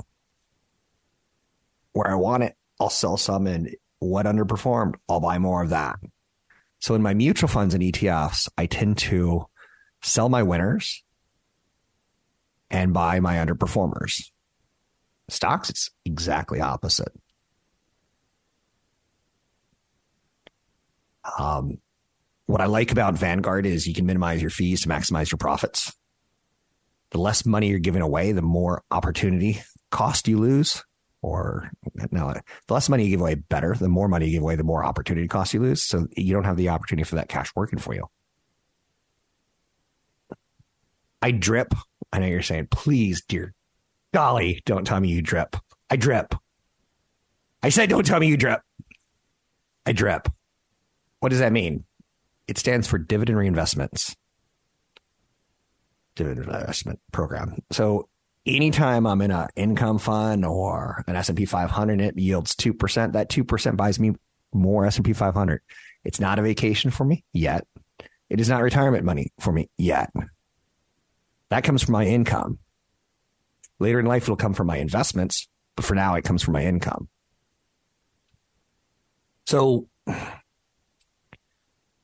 where 1.93 2.11
I 2.11 2.15
want 2.15 2.43
it, 2.43 2.55
I'll 2.79 2.91
sell 2.91 3.17
some 3.17 3.47
and 3.47 3.75
what 3.97 4.27
underperformed, 4.27 4.97
I'll 5.09 5.19
buy 5.19 5.39
more 5.39 5.63
of 5.63 5.71
that. 5.71 5.95
So 6.79 6.95
in 6.95 7.01
my 7.01 7.13
mutual 7.13 7.49
funds 7.49 7.73
and 7.73 7.83
ETFs, 7.83 8.47
I 8.57 8.65
tend 8.65 8.97
to 8.99 9.45
sell 10.01 10.29
my 10.29 10.43
winners 10.43 11.03
and 12.71 12.93
buy 12.93 13.19
my 13.19 13.35
underperformers. 13.35 14.31
Stocks, 15.29 15.69
it's 15.69 15.89
exactly 16.05 16.61
opposite. 16.61 17.11
Um, 21.37 21.79
what 22.45 22.61
I 22.61 22.65
like 22.65 22.91
about 22.91 23.15
Vanguard 23.15 23.65
is 23.65 23.85
you 23.85 23.93
can 23.93 24.05
minimize 24.05 24.41
your 24.41 24.49
fees 24.49 24.81
to 24.81 24.89
maximize 24.89 25.31
your 25.31 25.37
profits. 25.37 25.93
The 27.11 27.19
less 27.19 27.45
money 27.45 27.67
you're 27.67 27.79
giving 27.79 28.01
away, 28.01 28.31
the 28.31 28.41
more 28.41 28.83
opportunity 28.89 29.61
cost 29.91 30.27
you 30.27 30.39
lose. 30.39 30.83
Or 31.21 31.69
no, 32.11 32.33
the 32.67 32.73
less 32.73 32.87
money 32.87 33.03
you 33.03 33.09
give 33.09 33.21
away, 33.21 33.35
better. 33.35 33.75
The 33.75 33.89
more 33.89 34.07
money 34.07 34.27
you 34.27 34.31
give 34.33 34.43
away, 34.43 34.55
the 34.55 34.63
more 34.63 34.85
opportunity 34.85 35.27
cost 35.27 35.53
you 35.53 35.61
lose. 35.61 35.85
So 35.85 36.07
you 36.15 36.33
don't 36.33 36.45
have 36.45 36.55
the 36.57 36.69
opportunity 36.69 37.03
for 37.03 37.15
that 37.15 37.27
cash 37.27 37.51
working 37.55 37.79
for 37.79 37.93
you. 37.93 38.07
I 41.21 41.31
drip. 41.31 41.73
I 42.13 42.19
know 42.19 42.27
you're 42.27 42.41
saying, 42.41 42.67
please, 42.71 43.21
dear 43.27 43.53
golly, 44.13 44.61
don't 44.65 44.85
tell 44.85 44.99
me 44.99 45.09
you 45.09 45.21
drip. 45.21 45.55
I 45.89 45.97
drip. 45.97 46.33
I 47.61 47.69
said, 47.69 47.89
don't 47.89 48.05
tell 48.05 48.19
me 48.19 48.27
you 48.27 48.37
drip. 48.37 48.61
I 49.85 49.91
drip. 49.91 50.29
What 51.19 51.29
does 51.29 51.39
that 51.39 51.51
mean? 51.51 51.83
It 52.47 52.57
stands 52.57 52.87
for 52.87 52.97
dividend 52.97 53.37
reinvestments. 53.37 54.15
Dividend 56.15 56.47
investment 56.47 56.99
program. 57.11 57.57
So 57.71 58.07
anytime 58.55 59.05
I'm 59.05 59.21
in 59.21 59.31
an 59.31 59.47
income 59.55 59.99
fund 59.99 60.45
or 60.45 61.03
an 61.07 61.15
S&P 61.15 61.45
500 61.45 62.01
it 62.01 62.17
yields 62.17 62.55
2%, 62.55 63.13
that 63.13 63.29
2% 63.29 63.77
buys 63.77 63.99
me 63.99 64.13
more 64.53 64.85
S&P 64.85 65.13
500. 65.13 65.61
It's 66.03 66.19
not 66.19 66.39
a 66.39 66.41
vacation 66.41 66.91
for 66.91 67.03
me 67.03 67.23
yet. 67.33 67.65
It 68.29 68.39
is 68.39 68.49
not 68.49 68.61
retirement 68.61 69.05
money 69.05 69.31
for 69.39 69.51
me 69.51 69.69
yet. 69.77 70.11
That 71.49 71.63
comes 71.63 71.83
from 71.83 71.93
my 71.93 72.05
income. 72.05 72.59
Later 73.79 73.99
in 73.99 74.05
life, 74.05 74.23
it'll 74.23 74.35
come 74.35 74.53
from 74.53 74.67
my 74.67 74.77
investments, 74.77 75.47
but 75.75 75.85
for 75.85 75.95
now, 75.95 76.15
it 76.15 76.23
comes 76.23 76.43
from 76.43 76.53
my 76.53 76.63
income. 76.63 77.07
So 79.45 79.87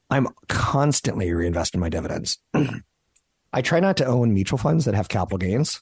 I'm 0.09 0.27
constantly 0.47 1.29
reinvesting 1.29 1.79
my 1.79 1.89
dividends. 1.89 2.37
I 3.53 3.61
try 3.61 3.79
not 3.79 3.97
to 3.97 4.05
own 4.05 4.33
mutual 4.33 4.57
funds 4.57 4.85
that 4.85 4.95
have 4.95 5.09
capital 5.09 5.37
gains. 5.37 5.81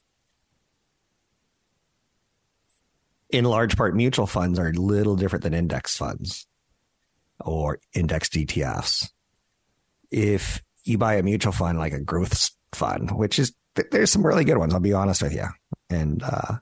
In 3.33 3.45
large 3.45 3.75
part, 3.75 3.95
mutual 3.95 4.27
funds 4.27 4.59
are 4.59 4.67
a 4.67 4.73
little 4.73 5.15
different 5.15 5.43
than 5.43 5.55
index 5.55 5.97
funds 5.97 6.45
or 7.43 7.79
indexed 7.93 8.33
ETFs. 8.33 9.09
If 10.11 10.61
you 10.83 10.99
buy 10.99 11.15
a 11.15 11.23
mutual 11.23 11.51
fund 11.51 11.79
like 11.79 11.93
a 11.93 11.99
growth 11.99 12.51
fund, 12.73 13.09
which 13.11 13.39
is 13.39 13.53
there's 13.91 14.11
some 14.11 14.25
really 14.25 14.43
good 14.43 14.57
ones. 14.57 14.73
I'll 14.73 14.79
be 14.79 14.93
honest 14.93 15.23
with 15.23 15.33
you. 15.33 15.47
And 15.89 16.21
uh, 16.21 16.57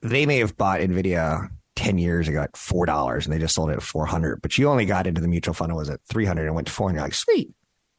they 0.00 0.24
may 0.24 0.38
have 0.38 0.56
bought 0.56 0.80
Nvidia 0.80 1.48
ten 1.76 1.98
years 1.98 2.28
ago 2.28 2.42
at 2.42 2.56
four 2.56 2.86
dollars, 2.86 3.26
and 3.26 3.34
they 3.34 3.38
just 3.38 3.54
sold 3.54 3.70
it 3.70 3.76
at 3.76 3.82
four 3.82 4.06
hundred. 4.06 4.40
But 4.40 4.56
you 4.56 4.70
only 4.70 4.86
got 4.86 5.06
into 5.06 5.20
the 5.20 5.28
mutual 5.28 5.54
fund 5.54 5.72
it 5.72 5.76
was 5.76 5.90
at 5.90 6.00
three 6.08 6.24
hundred 6.24 6.46
and 6.46 6.54
went 6.54 6.68
to 6.68 6.72
four, 6.72 6.88
and 6.88 6.96
you're 6.96 7.04
like, 7.04 7.14
sweet. 7.14 7.50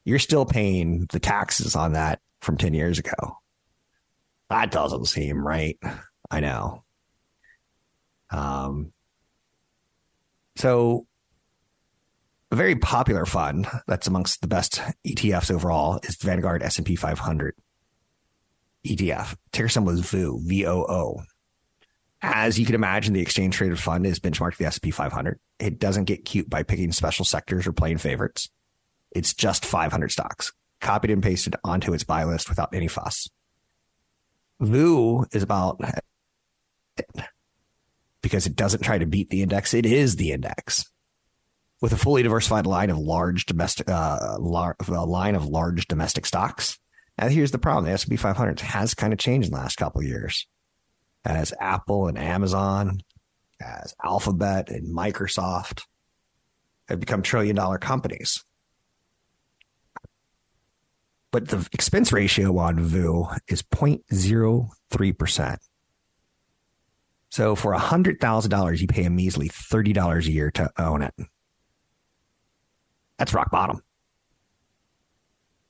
You're 0.04 0.20
still 0.20 0.46
paying 0.46 1.08
the 1.12 1.20
taxes 1.20 1.76
on 1.76 1.94
that 1.94 2.22
from 2.42 2.58
ten 2.58 2.74
years 2.74 2.98
ago. 2.98 3.38
That 4.50 4.72
doesn't 4.72 5.06
seem 5.06 5.46
right. 5.46 5.78
I 6.32 6.40
know. 6.40 6.85
Um. 8.32 8.92
So 10.58 11.06
a 12.52 12.56
very 12.56 12.76
popular 12.76 13.26
fund 13.26 13.68
that's 13.88 14.08
amongst 14.08 14.42
the 14.42 14.48
best 14.48 14.82
ETFs 15.06 15.52
overall 15.52 16.00
is 16.04 16.16
Vanguard 16.16 16.64
S&P 16.64 16.96
500 16.96 17.56
ETF. 18.86 19.36
Ticker 19.52 19.68
symbol 19.68 19.92
is 19.92 20.00
VOO, 20.02 20.40
V-O-O. 20.44 21.22
As 22.22 22.58
you 22.58 22.66
can 22.66 22.76
imagine, 22.76 23.14
the 23.14 23.22
exchange 23.22 23.56
traded 23.56 23.80
fund 23.80 24.06
is 24.06 24.20
benchmarked 24.20 24.54
to 24.54 24.58
the 24.60 24.66
S&P 24.68 24.92
500. 24.92 25.40
It 25.60 25.80
doesn't 25.80 26.06
get 26.06 26.26
cute 26.26 26.50
by 26.50 26.64
picking 26.64 26.92
special 26.92 27.26
sectors 27.26 27.68
or 27.68 27.74
playing 27.74 27.98
favorites. 27.98 28.50
It's 29.12 29.34
just 29.34 29.66
500 29.66 30.12
stocks, 30.12 30.54
copied 30.82 31.12
and 31.12 31.22
pasted 31.22 31.56
onto 31.64 31.94
its 31.94 32.04
buy 32.04 32.24
list 32.24 32.48
without 32.50 32.74
any 32.74 32.88
fuss. 32.88 33.30
VOO 34.60 35.26
is 35.34 35.44
about 35.44 35.82
because 38.26 38.48
it 38.48 38.56
doesn't 38.56 38.82
try 38.82 38.98
to 38.98 39.06
beat 39.06 39.30
the 39.30 39.44
index. 39.44 39.76
It 39.76 39.86
is 39.86 40.16
the 40.16 40.32
index 40.32 40.84
with 41.80 41.94
a 41.94 41.96
fully 41.96 42.24
diversified 42.24 42.66
line 42.66 42.90
of 42.90 42.98
large 42.98 43.46
domestic 43.46 43.88
uh, 43.88 44.38
lar- 44.40 44.76
line 44.88 45.36
of 45.36 45.46
large 45.46 45.88
domestic 45.88 46.26
stocks. 46.26 46.80
And 47.20 47.32
here's 47.32 47.52
the 47.52 47.60
problem: 47.60 47.86
the 47.86 47.92
S&P 47.92 48.16
500 48.16 48.62
has 48.62 48.96
kind 48.96 49.14
of 49.14 49.20
changed 49.20 49.50
in 49.50 49.54
the 49.54 49.60
last 49.60 49.76
couple 49.76 50.02
of 50.02 50.08
years, 50.08 50.48
as 51.24 51.54
Apple 51.62 52.08
and 52.08 52.18
Amazon, 52.18 52.98
as 53.62 53.94
Alphabet 54.04 54.72
and 54.72 54.88
Microsoft 54.88 55.84
have 56.88 57.00
become 57.00 57.22
trillion 57.22 57.56
dollar 57.56 57.78
companies. 57.78 58.44
But 61.30 61.50
the 61.50 61.70
expense 61.74 62.12
ratio 62.12 62.58
on 62.58 62.80
VOO 62.80 63.28
is 63.48 63.62
0.03%. 63.62 65.58
So 67.32 67.56
for 67.56 67.74
$100,000, 67.74 68.80
you 68.80 68.88
pay 68.88 69.06
a 69.06 69.10
measly 69.10 69.50
$30 69.50 70.26
a 70.26 70.32
year 70.32 70.52
to 70.52 70.72
own 70.78 71.02
it. 71.02 71.14
That's 73.18 73.34
rock 73.34 73.52
bottom. 73.52 73.82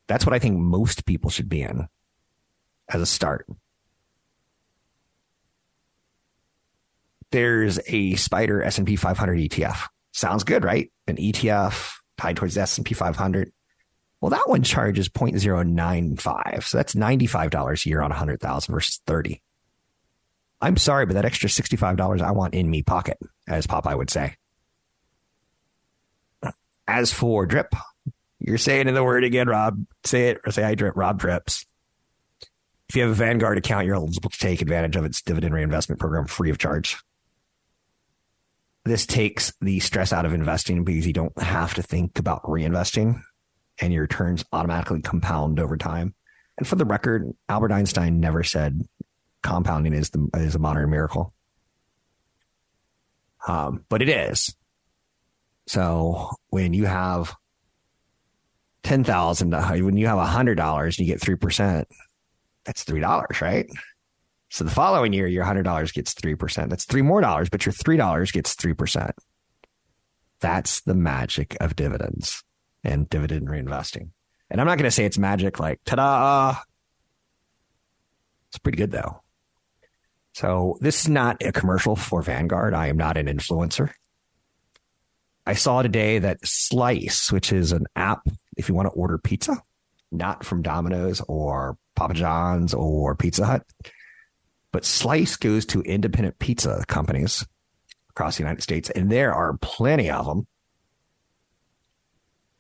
That's 0.08 0.26
what 0.26 0.34
I 0.36 0.40
think 0.40 0.58
most 0.58 1.06
people 1.06 1.30
should 1.30 1.50
be 1.50 1.62
in 1.62 1.88
as 2.90 3.02
a 3.02 3.06
start. 3.06 3.48
There's 7.32 7.80
a 7.88 8.16
Spider 8.16 8.62
S&P 8.64 8.96
500 8.96 9.40
ETF. 9.40 9.88
Sounds 10.12 10.44
good, 10.44 10.64
right? 10.64 10.92
An 11.08 11.18
ETF 11.18 11.96
tied 12.18 12.38
towards 12.38 12.56
the 12.56 12.62
S&P 12.62 12.94
500. 12.94 13.52
Well, 14.22 14.30
that 14.30 14.48
one 14.48 14.64
charges 14.64 15.10
0.095. 15.10 16.64
So 16.64 16.78
that's 16.78 16.96
$95 16.96 17.86
a 17.86 17.90
year 17.90 18.02
on 18.02 18.12
100,000 18.12 18.74
versus 18.74 19.02
30. 19.06 19.42
I'm 20.62 20.78
sorry, 20.78 21.06
but 21.06 21.14
that 21.14 21.26
extra 21.26 21.50
$65 21.50 22.22
I 22.22 22.32
want 22.32 22.54
in 22.54 22.70
me 22.70 22.82
pocket, 22.82 23.18
as 23.48 23.68
Popeye 23.68 23.98
would 23.98 24.10
say. 24.10 24.36
As 26.88 27.12
for 27.12 27.46
drip, 27.46 27.74
you're 28.40 28.58
saying 28.58 28.88
in 28.88 28.94
the 28.94 29.04
word 29.04 29.24
again, 29.24 29.48
Rob. 29.48 29.86
Say 30.04 30.30
it 30.30 30.42
or 30.46 30.52
say 30.52 30.64
I 30.64 30.76
drip. 30.76 30.96
Rob 30.96 31.20
drips. 31.20 31.66
If 32.90 32.96
you 32.96 33.02
have 33.02 33.12
a 33.12 33.16
Vanguard 33.16 33.58
account, 33.58 33.86
you're 33.86 33.96
eligible 33.96 34.30
to 34.30 34.38
take 34.38 34.62
advantage 34.62 34.96
of 34.96 35.06
its 35.06 35.22
dividend 35.22 35.54
reinvestment 35.56 36.00
program 36.00 36.28
free 36.28 36.52
of 36.52 36.60
charge. 36.60 36.98
This 38.84 39.08
takes 39.08 39.52
the 39.62 39.80
stress 39.80 40.14
out 40.14 40.26
of 40.26 40.34
investing 40.34 40.84
because 40.84 41.08
you 41.08 41.14
don't 41.14 41.36
have 41.42 41.74
to 41.74 41.82
think 41.82 42.20
about 42.20 42.44
reinvesting 42.44 43.20
and 43.82 43.92
your 43.92 44.04
returns 44.04 44.46
automatically 44.52 45.02
compound 45.02 45.60
over 45.60 45.76
time. 45.76 46.14
And 46.60 46.68
for 46.68 46.76
the 46.76 46.86
record, 46.86 47.34
Albert 47.50 47.72
Einstein 47.72 48.20
never 48.20 48.44
said 48.44 48.88
compounding 49.46 49.94
is 49.94 50.10
the 50.10 50.28
is 50.36 50.56
a 50.56 50.60
modern 50.60 50.90
miracle. 50.90 51.34
Um, 53.48 53.86
but 53.90 54.02
it 54.02 54.10
is. 54.10 54.56
So 55.68 56.32
when 56.50 56.74
you 56.74 56.86
have 56.86 57.34
ten 58.84 59.04
thousand, 59.04 59.54
when 59.54 59.98
you 59.98 60.08
have 60.08 60.18
a 60.18 60.26
hundred 60.26 60.56
dollars 60.56 60.98
and 60.98 61.08
you 61.08 61.14
get 61.14 61.22
three 61.22 61.36
percent, 61.36 61.88
that's 62.66 62.84
three 62.84 63.00
dollars, 63.00 63.42
right? 63.42 63.68
So 64.50 64.64
the 64.64 64.72
following 64.72 65.14
year, 65.14 65.28
your 65.28 65.44
hundred 65.44 65.64
dollars 65.64 65.92
gets 65.92 66.14
three 66.14 66.36
percent. 66.36 66.70
That's 66.70 66.86
three 66.86 67.02
more 67.02 67.22
dollars, 67.22 67.50
but 67.50 67.66
your 67.66 67.74
three 67.74 67.98
dollars 67.98 68.32
gets 68.32 68.54
three 68.54 68.74
percent. 68.74 69.12
That's 70.40 70.82
the 70.82 70.96
magic 70.96 71.56
of 71.60 71.76
dividends 71.76 72.44
and 72.84 73.10
dividend 73.10 73.48
reinvesting. 73.48 74.10
And 74.50 74.62
I'm 74.62 74.68
not 74.68 74.78
going 74.78 74.88
to 74.88 74.92
say 74.92 75.06
it's 75.06 75.18
magic 75.18 75.60
like 75.60 75.80
ta-da. 75.86 76.60
It's 78.50 78.60
pretty 78.60 78.78
good 78.78 78.92
though. 78.92 79.22
So 80.36 80.78
this 80.82 81.04
is 81.04 81.08
not 81.08 81.42
a 81.42 81.54
commercial 81.54 81.96
for 81.96 82.22
Vanguard. 82.22 82.74
I 82.74 82.88
am 82.88 82.98
not 82.98 83.16
an 83.16 83.28
influencer. 83.28 83.92
I 85.46 85.54
saw 85.54 85.82
today 85.82 86.20
that 86.20 86.46
Slice, 86.46 87.32
which 87.32 87.54
is 87.54 87.72
an 87.72 87.86
app 87.96 88.28
if 88.58 88.68
you 88.68 88.76
want 88.76 88.88
to 88.88 88.92
order 88.92 89.18
pizza, 89.18 89.62
not 90.12 90.44
from 90.44 90.62
Domino's 90.62 91.22
or 91.30 91.78
Papa 91.96 92.16
John's 92.16 92.74
or 92.74 93.16
Pizza 93.16 93.46
Hut, 93.46 93.66
but 94.74 94.84
Slice 94.84 95.38
goes 95.38 95.66
to 95.68 95.82
independent 95.84 96.38
pizza 96.38 96.84
companies 96.90 97.46
across 98.10 98.36
the 98.36 98.44
United 98.44 98.62
States, 98.62 98.90
and 98.90 99.10
there 99.10 99.34
are 99.34 99.58
plenty 99.62 100.10
of 100.10 100.26
them, 100.26 100.48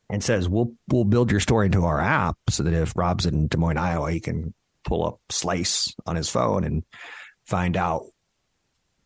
and 0.09 0.23
says 0.23 0.47
we'll 0.47 0.71
we'll 0.87 1.03
build 1.03 1.29
your 1.29 1.41
store 1.41 1.65
into 1.65 1.83
our 1.83 1.99
app 1.99 2.37
so 2.49 2.63
that 2.63 2.73
if 2.73 2.95
Rob's 2.95 3.25
in 3.25 3.47
Des 3.47 3.57
Moines, 3.57 3.77
Iowa, 3.77 4.13
he 4.13 4.21
can 4.21 4.53
pull 4.85 5.05
up 5.05 5.19
Slice 5.29 5.93
on 6.05 6.15
his 6.15 6.29
phone 6.29 6.63
and 6.63 6.83
find 7.45 7.77
out 7.77 8.05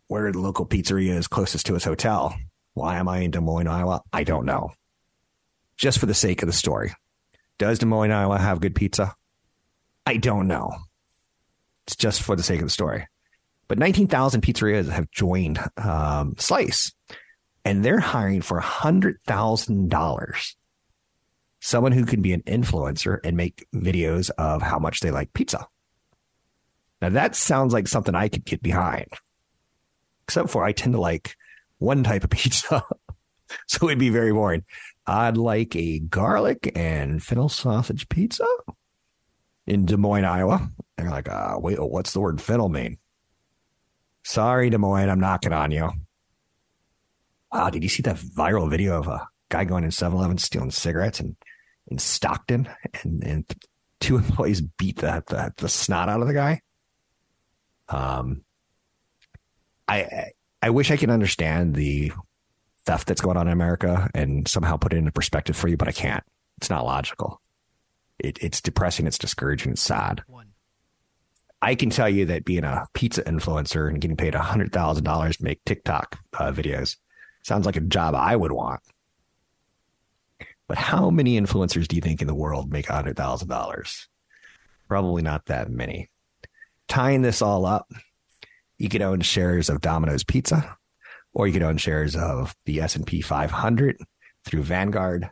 where 0.08 0.32
the 0.32 0.39
local 0.39 0.65
pizzeria 0.65 1.15
is 1.15 1.28
closest 1.28 1.65
to 1.67 1.73
his 1.73 1.84
hotel 1.84 2.36
why 2.80 2.97
am 2.97 3.10
I 3.10 3.19
in 3.19 3.32
Des 3.32 3.41
Moines, 3.41 3.67
Iowa? 3.67 4.02
I 4.13 4.23
don't 4.23 4.45
know. 4.45 4.71
Just 5.75 5.99
for 5.99 6.06
the 6.06 6.13
sake 6.13 6.41
of 6.41 6.47
the 6.47 6.54
story. 6.54 6.93
Does 7.58 7.80
Des 7.80 7.86
Moines, 7.86 8.12
Iowa 8.12 8.38
have 8.38 8.62
good 8.62 8.73
pizza? 8.73 9.15
I 10.06 10.15
don't 10.15 10.47
know. 10.47 10.71
It's 11.86 11.97
just 11.97 12.21
for 12.21 12.38
the 12.38 12.43
sake 12.43 12.60
of 12.62 12.65
the 12.65 12.71
story. 12.71 13.06
But 13.67 13.80
19,000 13.80 14.39
pizzerias 14.41 14.88
have 14.88 15.12
joined 15.12 15.60
um, 15.75 16.36
Slice, 16.38 16.93
and 17.65 17.84
they're 17.84 17.99
hiring 17.99 18.41
for 18.41 18.62
$100,000. 18.62 20.56
Someone 21.60 21.91
who 21.91 22.06
can 22.06 22.21
be 22.21 22.32
an 22.32 22.43
influencer 22.43 23.17
and 23.25 23.36
make 23.36 23.67
videos 23.75 24.32
of 24.38 24.62
how 24.62 24.80
much 24.80 25.02
they 25.02 25.12
like 25.12 25.34
pizza. 25.34 25.67
Now, 27.01 27.09
that 27.09 27.35
sounds 27.35 27.73
like 27.73 27.88
something 27.88 28.15
I 28.15 28.27
could 28.27 28.45
get 28.45 28.62
behind. 28.62 29.07
Except 30.23 30.49
for 30.49 30.63
I 30.63 30.73
tend 30.73 30.93
to 30.93 31.01
like 31.01 31.35
one 31.77 32.03
type 32.03 32.23
of 32.23 32.29
pizza. 32.29 32.83
so 33.67 33.88
it'd 33.88 33.99
be 33.99 34.09
very 34.09 34.31
boring. 34.31 34.63
I'd 35.07 35.38
like 35.38 35.75
a 35.75 35.99
garlic 35.99 36.71
and 36.75 37.23
fennel 37.23 37.49
sausage 37.49 38.07
pizza 38.09 38.45
in 39.65 39.85
Des 39.85 39.97
Moines, 39.97 40.25
Iowa. 40.25 40.69
And 40.97 41.05
you're 41.05 41.12
like, 41.12 41.29
uh, 41.29 41.55
wait, 41.57 41.79
what's 41.79 42.13
the 42.13 42.19
word 42.19 42.41
fennel 42.41 42.69
mean? 42.69 42.97
Sorry, 44.23 44.69
Des 44.69 44.77
Moines, 44.77 45.09
I'm 45.09 45.19
knocking 45.19 45.53
on 45.53 45.71
you. 45.71 45.89
Wow, 47.51 47.69
did 47.69 47.81
you 47.81 47.89
see 47.89 48.03
that 48.03 48.17
viral 48.17 48.69
video 48.69 48.99
of 48.99 49.07
a 49.07 49.27
guy 49.49 49.63
going 49.63 49.83
in 49.83 49.91
7 49.91 50.15
Eleven 50.15 50.38
stealing 50.38 50.69
cigarettes 50.69 51.19
in, 51.19 51.35
in 51.88 51.97
Stockton 51.97 52.69
and, 53.03 53.23
and 53.23 53.45
two 53.99 54.17
employees 54.17 54.62
beat 54.62 54.97
the, 54.97 55.23
the, 55.27 55.53
the 55.57 55.69
snot 55.69 56.09
out 56.09 56.21
of 56.21 56.27
the 56.27 56.33
guy? 56.33 56.62
Um, 57.89 58.43
I, 59.88 60.32
I 60.62 60.69
wish 60.69 60.91
I 60.91 60.97
could 60.97 61.10
understand 61.10 61.75
the 61.75 62.12
theft 62.86 63.08
that's 63.08 63.21
going 63.21 63.38
on 63.38 63.47
in 63.47 63.54
America 63.54 64.10
and 64.13 64.47
somehow 64.47 64.78
put 64.78 64.93
it 64.93 64.97
into 64.97 65.12
perspective 65.12 65.56
for 65.56 65.67
you, 65.67 65.78
but 65.78 65.88
I 65.88 65.91
can't. 65.91 66.23
It's 66.58 66.69
not 66.69 66.86
logical. 66.86 67.41
It, 68.19 68.38
it's 68.41 68.62
depressing. 68.62 69.08
It's 69.08 69.17
discouraging. 69.17 69.73
It's 69.73 69.82
sad. 69.82 70.23
One. 70.28 70.49
I 71.62 71.75
can 71.75 71.89
tell 71.89 72.10
you 72.10 72.25
that 72.28 72.45
being 72.45 72.63
a 72.63 72.86
pizza 72.93 73.23
influencer 73.23 73.89
and 73.89 73.99
getting 73.99 74.17
paid 74.17 74.34
$100,000 74.34 75.38
to 75.38 75.43
make 75.43 75.63
TikTok 75.65 76.19
uh, 76.38 76.52
videos 76.52 76.97
sounds 77.43 77.65
like 77.65 77.75
a 77.75 77.82
job 77.82 78.15
I 78.15 78.36
would 78.36 78.52
want. 78.52 78.82
But 80.67 80.78
how 80.78 81.10
many 81.10 81.39
influencers 81.39 81.88
do 81.88 81.95
you 81.95 82.02
think 82.02 82.21
in 82.21 82.28
the 82.28 82.36
world 82.36 82.71
make 82.71 82.86
$100,000? 82.86 84.08
Probably 84.88 85.21
not 85.21 85.45
that 85.45 85.69
many. 85.69 86.10
Tying 86.89 87.21
this 87.21 87.41
all 87.41 87.65
up, 87.65 87.89
you 88.78 88.89
could 88.89 89.02
own 89.02 89.21
shares 89.21 89.69
of 89.69 89.80
Domino's 89.80 90.23
Pizza, 90.23 90.75
or 91.34 91.47
you 91.47 91.54
could 91.54 91.63
own 91.63 91.78
shares 91.78 92.15
of 92.15 92.56
the 92.65 92.82
S&P 92.82 93.21
500 93.21 93.97
through 94.43 94.63
Vanguard. 94.63 95.30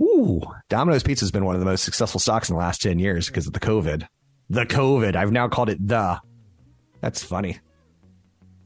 Ooh, 0.00 0.40
Domino's 0.68 1.02
Pizza 1.02 1.24
has 1.24 1.32
been 1.32 1.44
one 1.44 1.56
of 1.56 1.60
the 1.60 1.66
most 1.66 1.84
successful 1.84 2.20
stocks 2.20 2.48
in 2.48 2.54
the 2.54 2.60
last 2.60 2.80
10 2.80 2.98
years 3.00 3.26
because 3.26 3.46
of 3.46 3.52
the 3.52 3.60
COVID. 3.60 4.06
The 4.48 4.64
COVID. 4.64 5.16
I've 5.16 5.32
now 5.32 5.48
called 5.48 5.68
it 5.68 5.86
the. 5.86 6.20
That's 7.00 7.22
funny. 7.22 7.58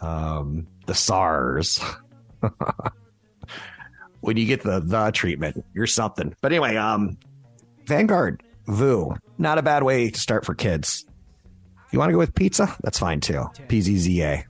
Um, 0.01 0.69
the 0.87 0.95
SARS. 0.95 1.81
when 4.21 4.37
you 4.37 4.47
get 4.47 4.63
the 4.63 4.81
the 4.81 5.11
treatment, 5.11 5.65
you're 5.75 5.87
something. 5.87 6.35
But 6.41 6.53
anyway, 6.53 6.77
um, 6.77 7.19
Vanguard, 7.87 8.43
VOO, 8.67 9.17
not 9.39 9.59
a 9.59 9.63
bad 9.63 9.83
way 9.83 10.11
to 10.11 10.21
start 10.21 10.45
for 10.45 10.55
kids. 10.55 11.05
If 11.93 11.97
you 11.97 11.99
want 11.99 12.09
to 12.09 12.15
go 12.15 12.21
with 12.21 12.35
pizza, 12.35 12.75
that's 12.81 12.99
fine 12.99 13.21
too. 13.21 13.51
PZZA. 13.69 14.45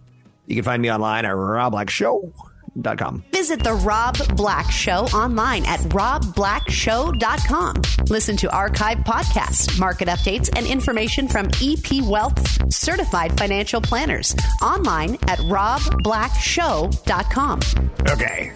You 0.47 0.55
can 0.55 0.63
find 0.63 0.81
me 0.81 0.93
online 0.93 1.25
at 1.25 1.33
robblackshow.com. 1.33 3.25
Visit 3.33 3.65
the 3.65 3.75
Rob 3.75 4.17
Black 4.37 4.71
Show 4.71 5.07
online 5.07 5.67
at 5.67 5.81
robblackshow.com. 5.81 7.83
Listen 8.09 8.37
to 8.37 8.49
archive 8.55 8.99
podcasts, 8.99 9.77
market 9.81 10.07
updates, 10.07 10.57
and 10.57 10.69
information 10.69 11.27
from 11.27 11.49
EP 11.61 12.01
Wealth 12.05 12.73
certified 12.73 13.37
financial 13.37 13.81
planners 13.81 14.37
online 14.63 15.15
at 15.27 15.41
robblackshow.com. 15.41 17.61
Okay. 18.09 18.53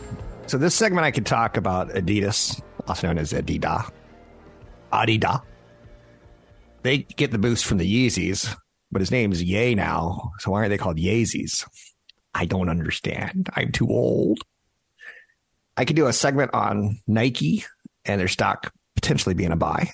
So 0.46 0.58
this 0.58 0.76
segment 0.76 1.04
I 1.04 1.10
could 1.10 1.26
talk 1.26 1.56
about 1.56 1.88
Adidas, 1.88 2.62
also 2.86 3.08
known 3.08 3.18
as 3.18 3.32
Adidas. 3.32 3.90
Adidas. 4.92 5.42
They 6.82 6.98
get 6.98 7.32
the 7.32 7.38
boost 7.38 7.64
from 7.64 7.78
the 7.78 8.06
Yeezys, 8.06 8.56
but 8.96 9.02
his 9.02 9.10
name's 9.10 9.42
Ye 9.42 9.74
now. 9.74 10.32
So 10.38 10.52
why 10.52 10.64
are 10.64 10.70
they 10.70 10.78
called 10.78 10.96
Yeezys? 10.96 11.68
I 12.34 12.46
don't 12.46 12.70
understand. 12.70 13.50
I'm 13.52 13.70
too 13.70 13.90
old. 13.90 14.38
I 15.76 15.84
could 15.84 15.96
do 15.96 16.06
a 16.06 16.14
segment 16.14 16.54
on 16.54 16.98
Nike 17.06 17.66
and 18.06 18.18
their 18.18 18.26
stock 18.26 18.72
potentially 18.94 19.34
being 19.34 19.52
a 19.52 19.56
buy. 19.56 19.90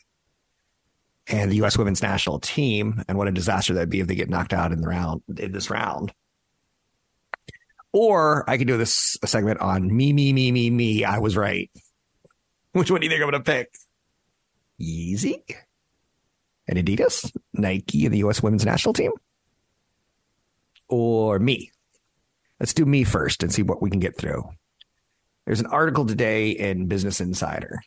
And 1.27 1.51
the 1.51 1.57
U.S. 1.57 1.77
women's 1.77 2.01
national 2.01 2.39
team, 2.39 3.03
and 3.09 3.19
what 3.19 3.27
a 3.27 3.33
disaster 3.33 3.75
that'd 3.75 3.91
be 3.91 3.99
if 3.99 4.07
they 4.07 4.15
get 4.15 4.31
knocked 4.31 4.53
out 4.53 4.71
in 4.71 4.81
the 4.81 4.87
round 4.87 5.23
in 5.37 5.51
this 5.51 5.69
round. 5.69 6.13
Or 7.93 8.49
I 8.49 8.57
could 8.57 8.69
do 8.69 8.79
this 8.79 9.19
a 9.21 9.27
segment 9.27 9.61
on 9.61 9.85
me, 9.97 10.13
me, 10.13 10.33
me, 10.33 10.53
me, 10.53 10.71
me. 10.71 11.03
I 11.03 11.19
was 11.19 11.37
right. 11.37 11.69
Which 12.71 12.89
one 12.89 13.01
do 13.01 13.07
you 13.07 13.11
think 13.11 13.21
I'm 13.21 13.31
going 13.31 13.43
to 13.43 13.53
pick? 13.53 13.75
Yeezy 14.81 15.43
and 16.69 16.79
Adidas, 16.79 17.35
Nike 17.53 18.05
and 18.05 18.15
the 18.15 18.19
U.S. 18.19 18.43
women's 18.43 18.65
national 18.65 18.95
team? 18.95 19.13
Or 20.89 21.39
me? 21.39 21.71
Let's 22.61 22.75
do 22.75 22.85
me 22.85 23.05
first 23.05 23.43
and 23.43 23.53
see 23.53 23.63
what 23.63 23.83
we 23.83 23.91
can 23.91 24.01
get 24.01 24.17
through. 24.17 24.45
There's 25.47 25.61
an 25.61 25.67
article 25.67 26.07
today 26.07 26.51
in 26.51 26.87
Business 26.87 27.21
Insider. 27.21 27.81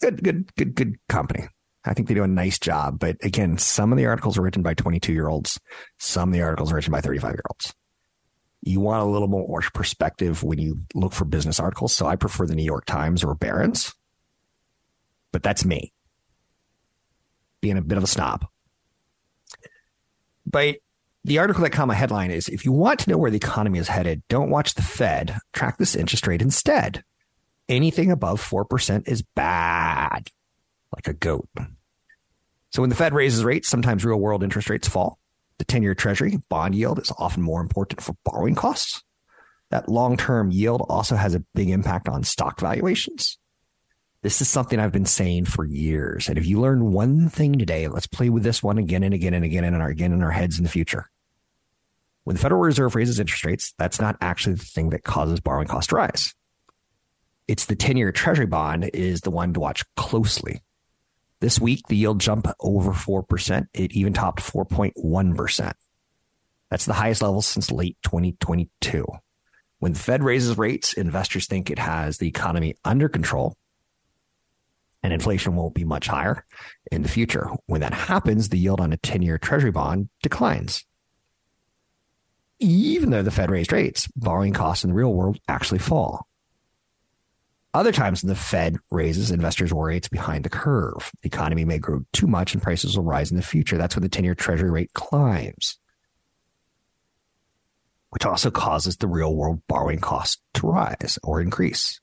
Good, 0.00 0.22
good, 0.22 0.54
good, 0.54 0.74
good 0.74 0.96
company. 1.08 1.48
I 1.84 1.94
think 1.94 2.08
they 2.08 2.14
do 2.14 2.22
a 2.22 2.28
nice 2.28 2.58
job. 2.58 2.98
But 2.98 3.16
again, 3.22 3.58
some 3.58 3.90
of 3.90 3.98
the 3.98 4.06
articles 4.06 4.38
are 4.38 4.42
written 4.42 4.62
by 4.62 4.74
22 4.74 5.12
year 5.12 5.28
olds. 5.28 5.58
Some 5.98 6.28
of 6.28 6.32
the 6.34 6.42
articles 6.42 6.70
are 6.70 6.76
written 6.76 6.92
by 6.92 7.00
35 7.00 7.30
year 7.30 7.42
olds. 7.50 7.74
You 8.62 8.80
want 8.80 9.02
a 9.02 9.10
little 9.10 9.28
more 9.28 9.62
perspective 9.72 10.42
when 10.42 10.58
you 10.58 10.82
look 10.94 11.12
for 11.12 11.24
business 11.24 11.58
articles. 11.58 11.94
So 11.94 12.06
I 12.06 12.16
prefer 12.16 12.46
the 12.46 12.54
New 12.54 12.64
York 12.64 12.84
Times 12.84 13.24
or 13.24 13.34
Barron's, 13.34 13.94
but 15.32 15.42
that's 15.42 15.64
me 15.64 15.92
being 17.60 17.78
a 17.78 17.82
bit 17.82 17.98
of 17.98 18.04
a 18.04 18.08
snob. 18.08 18.46
But 20.46 20.76
the 21.24 21.38
article 21.38 21.62
that 21.62 21.86
my 21.86 21.94
headline 21.94 22.30
is 22.30 22.48
if 22.48 22.64
you 22.64 22.72
want 22.72 23.00
to 23.00 23.10
know 23.10 23.18
where 23.18 23.30
the 23.30 23.36
economy 23.36 23.78
is 23.78 23.88
headed, 23.88 24.22
don't 24.28 24.50
watch 24.50 24.74
the 24.74 24.82
Fed, 24.82 25.36
track 25.52 25.78
this 25.78 25.94
interest 25.94 26.26
rate 26.26 26.42
instead. 26.42 27.04
Anything 27.68 28.10
above 28.10 28.42
4% 28.42 29.06
is 29.06 29.22
bad, 29.22 30.28
like 30.94 31.06
a 31.06 31.12
goat. 31.12 31.48
So 32.70 32.82
when 32.82 32.90
the 32.90 32.96
Fed 32.96 33.14
raises 33.14 33.44
rates, 33.44 33.68
sometimes 33.68 34.04
real 34.04 34.18
world 34.18 34.42
interest 34.42 34.70
rates 34.70 34.88
fall. 34.88 35.18
The 35.58 35.64
10 35.64 35.82
year 35.82 35.94
treasury 35.94 36.40
bond 36.48 36.74
yield 36.74 36.98
is 37.00 37.12
often 37.18 37.42
more 37.42 37.60
important 37.60 38.00
for 38.00 38.16
borrowing 38.24 38.54
costs. 38.54 39.02
That 39.70 39.88
long 39.88 40.16
term 40.16 40.50
yield 40.50 40.84
also 40.88 41.16
has 41.16 41.34
a 41.34 41.44
big 41.54 41.68
impact 41.68 42.08
on 42.08 42.24
stock 42.24 42.58
valuations. 42.60 43.38
This 44.22 44.42
is 44.42 44.48
something 44.48 44.78
I've 44.78 44.92
been 44.92 45.06
saying 45.06 45.46
for 45.46 45.64
years. 45.64 46.28
And 46.28 46.36
if 46.36 46.44
you 46.44 46.60
learn 46.60 46.92
one 46.92 47.30
thing 47.30 47.58
today, 47.58 47.88
let's 47.88 48.06
play 48.06 48.28
with 48.28 48.42
this 48.42 48.62
one 48.62 48.76
again 48.76 49.02
and 49.02 49.14
again 49.14 49.32
and 49.32 49.44
again 49.44 49.64
and 49.64 49.82
again 49.82 50.12
in 50.12 50.22
our 50.22 50.30
heads 50.30 50.58
in 50.58 50.64
the 50.64 50.70
future. 50.70 51.10
When 52.24 52.36
the 52.36 52.42
Federal 52.42 52.60
Reserve 52.60 52.94
raises 52.94 53.18
interest 53.18 53.46
rates, 53.46 53.72
that's 53.78 53.98
not 53.98 54.16
actually 54.20 54.56
the 54.56 54.64
thing 54.66 54.90
that 54.90 55.04
causes 55.04 55.40
borrowing 55.40 55.68
costs 55.68 55.88
to 55.88 55.96
rise. 55.96 56.34
It's 57.48 57.64
the 57.64 57.76
10 57.76 57.96
year 57.96 58.12
treasury 58.12 58.46
bond 58.46 58.90
is 58.92 59.22
the 59.22 59.30
one 59.30 59.54
to 59.54 59.60
watch 59.60 59.84
closely. 59.96 60.60
This 61.40 61.58
week, 61.58 61.88
the 61.88 61.96
yield 61.96 62.20
jumped 62.20 62.48
over 62.60 62.92
4%. 62.92 63.66
It 63.72 63.92
even 63.92 64.12
topped 64.12 64.40
4.1%. 64.40 65.72
That's 66.68 66.84
the 66.84 66.92
highest 66.92 67.22
level 67.22 67.40
since 67.40 67.72
late 67.72 67.96
2022. 68.02 69.06
When 69.78 69.94
the 69.94 69.98
Fed 69.98 70.22
raises 70.22 70.58
rates, 70.58 70.92
investors 70.92 71.46
think 71.46 71.70
it 71.70 71.78
has 71.78 72.18
the 72.18 72.28
economy 72.28 72.74
under 72.84 73.08
control 73.08 73.56
and 75.02 75.12
inflation 75.12 75.56
won't 75.56 75.74
be 75.74 75.84
much 75.84 76.06
higher 76.06 76.44
in 76.90 77.02
the 77.02 77.08
future. 77.08 77.48
When 77.66 77.80
that 77.80 77.94
happens, 77.94 78.48
the 78.48 78.58
yield 78.58 78.80
on 78.80 78.92
a 78.92 78.98
10 78.98 79.22
year 79.22 79.38
treasury 79.38 79.70
bond 79.70 80.08
declines. 80.22 80.84
Even 82.58 83.10
though 83.10 83.22
the 83.22 83.30
Fed 83.30 83.50
raised 83.50 83.72
rates, 83.72 84.06
borrowing 84.16 84.52
costs 84.52 84.84
in 84.84 84.90
the 84.90 84.96
real 84.96 85.14
world 85.14 85.38
actually 85.48 85.78
fall. 85.78 86.26
Other 87.72 87.92
times 87.92 88.20
the 88.20 88.34
Fed 88.34 88.76
raises, 88.90 89.30
investors 89.30 89.72
worry 89.72 89.96
it's 89.96 90.08
behind 90.08 90.44
the 90.44 90.50
curve. 90.50 91.10
The 91.22 91.28
economy 91.28 91.64
may 91.64 91.78
grow 91.78 92.04
too 92.12 92.26
much 92.26 92.52
and 92.52 92.62
prices 92.62 92.96
will 92.96 93.04
rise 93.04 93.30
in 93.30 93.36
the 93.36 93.42
future. 93.42 93.78
That's 93.78 93.94
when 93.94 94.02
the 94.02 94.08
10 94.08 94.24
year 94.24 94.34
treasury 94.34 94.70
rate 94.70 94.92
climbs, 94.92 95.78
which 98.10 98.26
also 98.26 98.50
causes 98.50 98.96
the 98.96 99.06
real 99.06 99.34
world 99.34 99.62
borrowing 99.68 100.00
cost 100.00 100.42
to 100.54 100.66
rise 100.66 101.18
or 101.22 101.40
increase. 101.40 101.99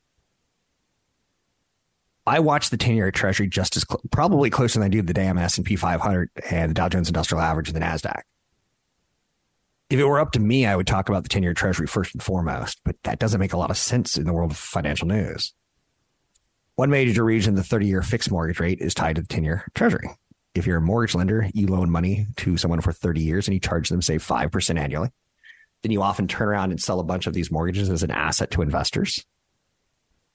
I 2.28 2.40
watch 2.40 2.70
the 2.70 2.78
10 2.78 2.96
year 2.96 3.10
treasury 3.10 3.48
just 3.48 3.78
as 3.78 3.86
cl- 3.90 4.02
probably 4.12 4.50
closer 4.50 4.80
than 4.80 4.86
I 4.86 4.90
do 4.90 5.02
the 5.02 5.14
damn 5.14 5.38
S&P 5.38 5.76
500 5.76 6.30
and 6.50 6.70
the 6.70 6.74
Dow 6.74 6.90
Jones 6.90 7.08
Industrial 7.08 7.42
Average 7.42 7.70
and 7.70 7.76
the 7.76 7.82
NASDAQ. 7.82 8.22
If 9.90 10.00
it 10.00 10.04
were 10.04 10.20
up 10.20 10.34
to 10.34 10.40
me, 10.40 10.66
I 10.66 10.76
would 10.76 10.88
talk 10.88 11.08
about 11.08 11.24
the 11.24 11.30
10 11.30 11.42
year 11.42 11.54
treasury 11.54 11.88
first 11.88 12.14
and 12.14 12.22
foremost, 12.22 12.82
but 12.84 12.98
that 13.04 13.20
doesn't 13.20 13.40
make 13.40 13.54
a 13.54 13.58
lot 13.58 13.72
of 13.72 13.78
sense 13.78 14.18
in 14.18 14.26
the 14.26 14.34
world 14.34 14.52
of 14.52 14.58
financial 14.58 15.08
news. 15.08 15.54
One 16.76 16.90
major 16.90 17.24
reason 17.24 17.56
the 17.56 17.64
30 17.64 17.88
year 17.88 18.02
fixed 18.02 18.30
mortgage 18.30 18.60
rate 18.60 18.82
is 18.82 18.94
tied 18.94 19.16
to 19.16 19.22
the 19.22 19.28
10 19.28 19.46
year 19.46 19.66
treasury. 19.74 20.10
If 20.54 20.68
you're 20.68 20.78
a 20.78 20.82
mortgage 20.82 21.16
lender, 21.16 21.50
you 21.54 21.68
loan 21.68 21.90
money 21.90 22.28
to 22.38 22.58
someone 22.58 22.82
for 22.82 22.92
30 22.92 23.22
years 23.22 23.48
and 23.48 23.54
you 23.54 23.60
charge 23.60 23.90
them, 23.90 24.02
say, 24.02 24.18
5% 24.18 24.80
annually. 24.80 25.10
Then 25.82 25.92
you 25.92 26.02
often 26.02 26.28
turn 26.28 26.50
around 26.50 26.72
and 26.72 26.82
sell 26.82 27.00
a 27.00 27.04
bunch 27.04 27.26
of 27.26 27.34
these 27.34 27.52
mortgages 27.52 27.90
as 27.90 28.04
an 28.04 28.12
asset 28.12 28.52
to 28.52 28.62
investors. 28.62 29.24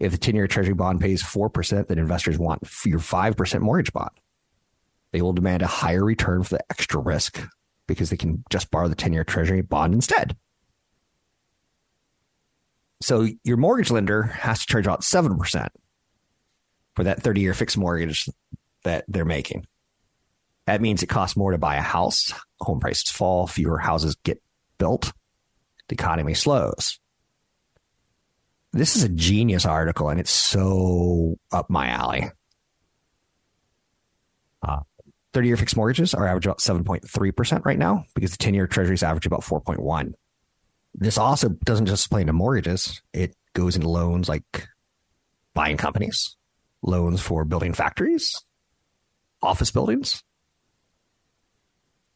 If 0.02 0.10
the 0.10 0.18
10 0.18 0.34
year 0.34 0.48
treasury 0.48 0.74
bond 0.74 1.00
pays 1.00 1.22
4%, 1.22 1.86
then 1.86 1.96
investors 1.96 2.36
want 2.36 2.66
your 2.84 2.98
5% 2.98 3.60
mortgage 3.60 3.92
bond. 3.92 4.10
They 5.12 5.22
will 5.22 5.32
demand 5.32 5.62
a 5.62 5.68
higher 5.68 6.04
return 6.04 6.42
for 6.42 6.56
the 6.56 6.64
extra 6.70 7.00
risk 7.00 7.40
because 7.86 8.10
they 8.10 8.16
can 8.16 8.42
just 8.50 8.72
borrow 8.72 8.88
the 8.88 8.96
10 8.96 9.12
year 9.12 9.22
treasury 9.22 9.60
bond 9.60 9.94
instead. 9.94 10.36
So 13.00 13.28
your 13.44 13.56
mortgage 13.58 13.92
lender 13.92 14.24
has 14.24 14.58
to 14.60 14.66
charge 14.66 14.86
about 14.86 15.02
7% 15.02 15.68
for 16.96 17.04
that 17.04 17.22
30 17.22 17.40
year 17.40 17.54
fixed 17.54 17.78
mortgage 17.78 18.28
that 18.82 19.04
they're 19.06 19.24
making. 19.24 19.66
That 20.66 20.80
means 20.80 21.04
it 21.04 21.08
costs 21.08 21.36
more 21.36 21.52
to 21.52 21.58
buy 21.58 21.76
a 21.76 21.80
house. 21.80 22.32
Home 22.60 22.80
prices 22.80 23.08
fall, 23.12 23.46
fewer 23.46 23.78
houses 23.78 24.16
get 24.24 24.42
built, 24.78 25.12
the 25.86 25.94
economy 25.94 26.34
slows 26.34 26.98
this 28.72 28.96
is 28.96 29.02
a 29.02 29.08
genius 29.08 29.66
article 29.66 30.08
and 30.08 30.18
it's 30.18 30.30
so 30.30 31.36
up 31.52 31.68
my 31.68 31.88
alley. 31.88 32.30
Uh, 34.62 34.80
30 35.32 35.48
year 35.48 35.56
fixed 35.56 35.76
mortgages 35.76 36.14
are 36.14 36.26
average 36.26 36.46
about 36.46 36.60
7.3% 36.60 37.64
right 37.64 37.78
now 37.78 38.04
because 38.14 38.32
the 38.32 38.38
10 38.38 38.54
year 38.54 38.66
treasuries 38.66 39.02
average 39.02 39.26
about 39.26 39.42
4.1. 39.42 40.12
This 40.94 41.18
also 41.18 41.50
doesn't 41.64 41.86
just 41.86 42.10
play 42.10 42.20
into 42.20 42.32
mortgages. 42.32 43.02
It 43.12 43.34
goes 43.54 43.76
into 43.76 43.88
loans 43.88 44.28
like 44.28 44.68
buying 45.54 45.76
companies, 45.76 46.36
loans 46.82 47.20
for 47.20 47.44
building 47.44 47.72
factories, 47.72 48.34
office 49.42 49.70
buildings. 49.70 50.22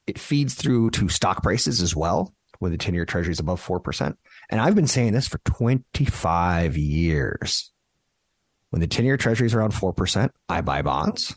It 0.06 0.18
feeds 0.18 0.54
through 0.54 0.90
to 0.90 1.08
stock 1.08 1.42
prices 1.42 1.82
as 1.82 1.96
well 1.96 2.32
when 2.60 2.72
the 2.72 2.78
10 2.78 2.94
year 2.94 3.04
treasury 3.04 3.32
is 3.32 3.40
above 3.40 3.64
4%. 3.64 4.14
And 4.48 4.60
I've 4.60 4.74
been 4.74 4.86
saying 4.86 5.12
this 5.12 5.28
for 5.28 5.38
25 5.38 6.76
years. 6.76 7.72
When 8.70 8.80
the 8.80 8.86
10 8.86 9.04
year 9.04 9.16
treasury 9.16 9.46
is 9.46 9.54
around 9.54 9.72
4%, 9.72 10.30
I 10.48 10.60
buy 10.60 10.82
bonds 10.82 11.36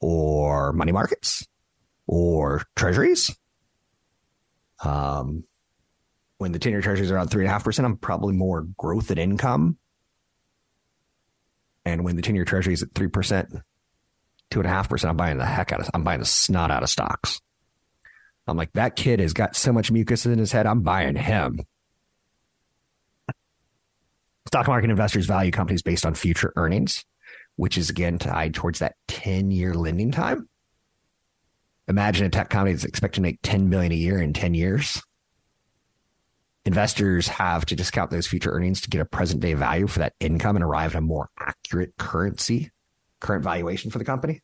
or 0.00 0.72
money 0.72 0.92
markets 0.92 1.46
or 2.06 2.62
treasuries. 2.76 3.34
Um, 4.84 5.44
when 6.38 6.52
the 6.52 6.58
10 6.58 6.72
year 6.72 6.82
treasury 6.82 7.06
is 7.06 7.10
around 7.10 7.30
3.5%, 7.30 7.84
I'm 7.84 7.96
probably 7.96 8.34
more 8.34 8.62
growth 8.76 9.10
and 9.10 9.18
income. 9.18 9.78
And 11.84 12.04
when 12.04 12.16
the 12.16 12.22
10 12.22 12.34
year 12.34 12.44
treasury 12.44 12.74
is 12.74 12.82
at 12.82 12.90
3%, 12.90 13.62
2.5%, 14.50 15.08
I'm 15.08 15.16
buying 15.16 15.38
the 15.38 15.46
heck 15.46 15.72
out 15.72 15.80
of, 15.80 15.90
I'm 15.94 16.04
buying 16.04 16.20
the 16.20 16.26
snot 16.26 16.70
out 16.70 16.82
of 16.82 16.90
stocks. 16.90 17.40
I'm 18.46 18.56
like, 18.56 18.72
that 18.74 18.96
kid 18.96 19.18
has 19.20 19.32
got 19.32 19.56
so 19.56 19.72
much 19.72 19.90
mucus 19.90 20.26
in 20.26 20.38
his 20.38 20.52
head. 20.52 20.66
I'm 20.66 20.82
buying 20.82 21.16
him. 21.16 21.60
Stock 24.56 24.68
market 24.68 24.88
investors 24.88 25.26
value 25.26 25.50
companies 25.50 25.82
based 25.82 26.06
on 26.06 26.14
future 26.14 26.50
earnings, 26.56 27.04
which 27.56 27.76
is 27.76 27.90
again 27.90 28.18
tied 28.18 28.54
towards 28.54 28.78
that 28.78 28.94
10 29.06 29.50
year 29.50 29.74
lending 29.74 30.10
time. 30.10 30.48
Imagine 31.88 32.24
a 32.24 32.30
tech 32.30 32.48
company 32.48 32.72
that's 32.72 32.86
expected 32.86 33.16
to 33.16 33.20
make 33.20 33.38
10 33.42 33.68
billion 33.68 33.92
a 33.92 33.96
year 33.96 34.18
in 34.18 34.32
10 34.32 34.54
years. 34.54 35.02
Investors 36.64 37.28
have 37.28 37.66
to 37.66 37.76
discount 37.76 38.10
those 38.10 38.26
future 38.26 38.50
earnings 38.50 38.80
to 38.80 38.88
get 38.88 39.02
a 39.02 39.04
present 39.04 39.42
day 39.42 39.52
value 39.52 39.86
for 39.86 39.98
that 39.98 40.14
income 40.20 40.56
and 40.56 40.64
arrive 40.64 40.94
at 40.94 41.00
a 41.00 41.02
more 41.02 41.28
accurate 41.38 41.92
currency, 41.98 42.70
current 43.20 43.44
valuation 43.44 43.90
for 43.90 43.98
the 43.98 44.06
company. 44.06 44.40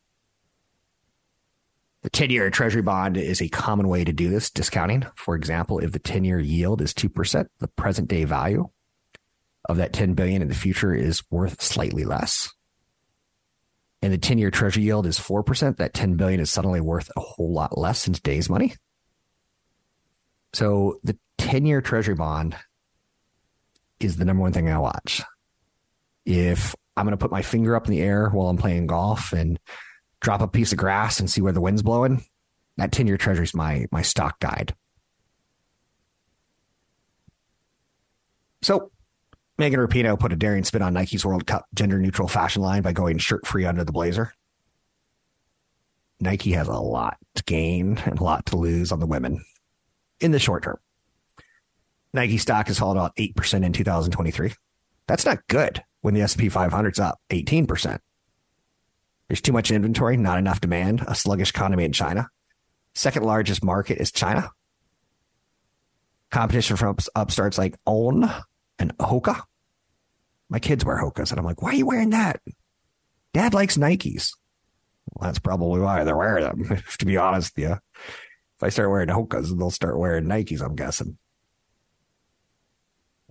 The 2.03 2.11
10 2.11 2.29
year 2.29 2.51
treasury 2.51 2.83
bond 2.83 3.17
is 3.17 3.41
a 3.41 3.49
common 3.49 3.89
way 3.89 4.05
to 4.05 4.13
do 4.13 4.29
this 4.29 4.51
discounting. 4.51 5.07
For 5.17 5.37
example, 5.37 5.79
if 5.79 5.93
the 5.93 5.99
10 5.99 6.23
year 6.25 6.39
yield 6.39 6.83
is 6.83 6.93
2%, 6.93 7.47
the 7.61 7.69
present 7.69 8.09
day 8.09 8.25
value 8.25 8.69
of 9.67 9.77
that 9.77 9.93
10 9.93 10.15
billion 10.15 10.43
in 10.43 10.49
the 10.49 10.55
future 10.55 10.95
is 10.95 11.23
worth 11.31 11.63
slightly 11.63 12.05
less. 12.05 12.53
And 14.03 14.13
the 14.13 14.19
10 14.19 14.39
year 14.39 14.51
treasury 14.51 14.85
yield 14.85 15.07
is 15.07 15.19
4%, 15.19 15.77
that 15.77 15.95
10 15.95 16.17
billion 16.17 16.41
is 16.41 16.51
suddenly 16.51 16.81
worth 16.81 17.11
a 17.17 17.21
whole 17.21 17.53
lot 17.53 17.79
less 17.79 18.07
in 18.07 18.13
today's 18.13 18.51
money. 18.51 18.75
So 20.53 20.99
the 21.05 21.17
10 21.39 21.67
year 21.67 21.81
treasury 21.81 22.15
bond 22.15 22.57
is 24.01 24.17
the 24.17 24.25
number 24.25 24.43
one 24.43 24.53
thing 24.53 24.69
I 24.69 24.79
watch. 24.79 25.23
If 26.27 26.75
I'm 26.97 27.07
going 27.07 27.13
to 27.13 27.23
put 27.23 27.31
my 27.31 27.43
finger 27.43 27.75
up 27.77 27.87
in 27.87 27.93
the 27.93 28.03
air 28.03 28.29
while 28.29 28.49
I'm 28.49 28.57
playing 28.57 28.87
golf 28.87 29.33
and 29.33 29.59
drop 30.21 30.41
a 30.41 30.49
piece 30.49 30.73
of 30.73 30.79
grass 30.79 31.21
and 31.21 31.31
see 31.31 31.41
where 31.41 31.53
the 31.53 31.61
wind's 31.61 31.83
blowing, 31.83 32.25
that 32.77 32.93
10 32.93 33.07
year 33.07 33.17
treasury 33.17 33.45
is 33.45 33.55
my, 33.55 33.87
my 33.91 34.03
stock 34.03 34.39
guide. 34.41 34.75
So 38.63 38.92
Megan 39.59 39.81
Rapinoe 39.81 40.19
put 40.19 40.33
a 40.33 40.37
daring 40.37 40.65
spin 40.65 40.83
on 40.83 40.95
Nike's 40.95 41.25
World 41.25 41.47
Cup 41.47 41.67
gender 41.75 41.99
neutral 41.99 42.29
fashion 42.29 42.63
line 42.63 42.83
by 42.83 42.93
going 42.93 43.19
shirt 43.19 43.47
free 43.47 43.65
under 43.65 43.85
the 43.85 43.93
blazer. 43.93 44.33
Nike 46.21 46.53
has 46.53 46.69
a 46.69 46.73
lot 46.73 47.17
to 47.35 47.43
gain 47.45 47.99
and 48.05 48.19
a 48.19 48.25
lot 48.25 48.47
to 48.47 48.57
lose 48.57 48.93
on 48.93 49.01
the 49.01 49.07
women 49.07 49.45
in 50.21 50.31
the 50.31 50.39
short 50.39 50.63
term. 50.63 50.79
Nike 52.15 52.39
stock 52.39 52.69
has 52.69 52.79
fallen 52.79 52.97
about 52.97 53.17
8% 53.17 53.65
in 53.65 53.73
2023. 53.73 54.53
That's 55.07 55.25
not 55.25 55.47
good 55.49 55.83
when 56.01 56.15
the 56.15 56.23
S&P 56.23 56.49
500's 56.49 57.01
up 57.01 57.21
18%. 57.31 57.99
There's 59.29 59.41
too 59.41 59.53
much 59.53 59.71
inventory, 59.71 60.17
not 60.17 60.39
enough 60.39 60.61
demand, 60.61 61.03
a 61.07 61.15
sluggish 61.15 61.51
economy 61.51 61.85
in 61.85 61.93
China. 61.93 62.29
Second 62.95 63.25
largest 63.25 63.65
market 63.65 63.99
is 63.99 64.13
China. 64.13 64.51
Competition 66.31 66.77
from 66.77 66.97
upstarts 67.15 67.59
like 67.59 67.77
On 67.87 68.31
and 68.83 68.99
Hoka. 68.99 69.41
My 70.51 70.59
kids 70.59 70.85
wear 70.85 71.01
Hokas, 71.01 71.31
and 71.31 71.39
I'm 71.39 71.47
like, 71.47 71.63
why 71.63 71.71
are 71.71 71.75
you 71.75 71.87
wearing 71.87 72.11
that? 72.11 72.43
Dad 73.33 73.55
likes 73.55 73.79
Nikes. 73.79 74.33
Well, 75.15 75.29
that's 75.29 75.39
probably 75.39 75.81
why 75.81 76.05
they're 76.05 76.17
wearing 76.17 76.45
them, 76.45 76.83
to 76.99 77.07
be 77.07 77.17
honest 77.17 77.57
you. 77.57 77.73
If 77.73 78.63
I 78.63 78.69
start 78.69 78.91
wearing 78.91 79.09
Hokas, 79.09 79.57
they'll 79.57 79.71
start 79.71 79.99
wearing 79.99 80.25
Nikes, 80.25 80.61
I'm 80.61 80.77
guessing. 80.77 81.17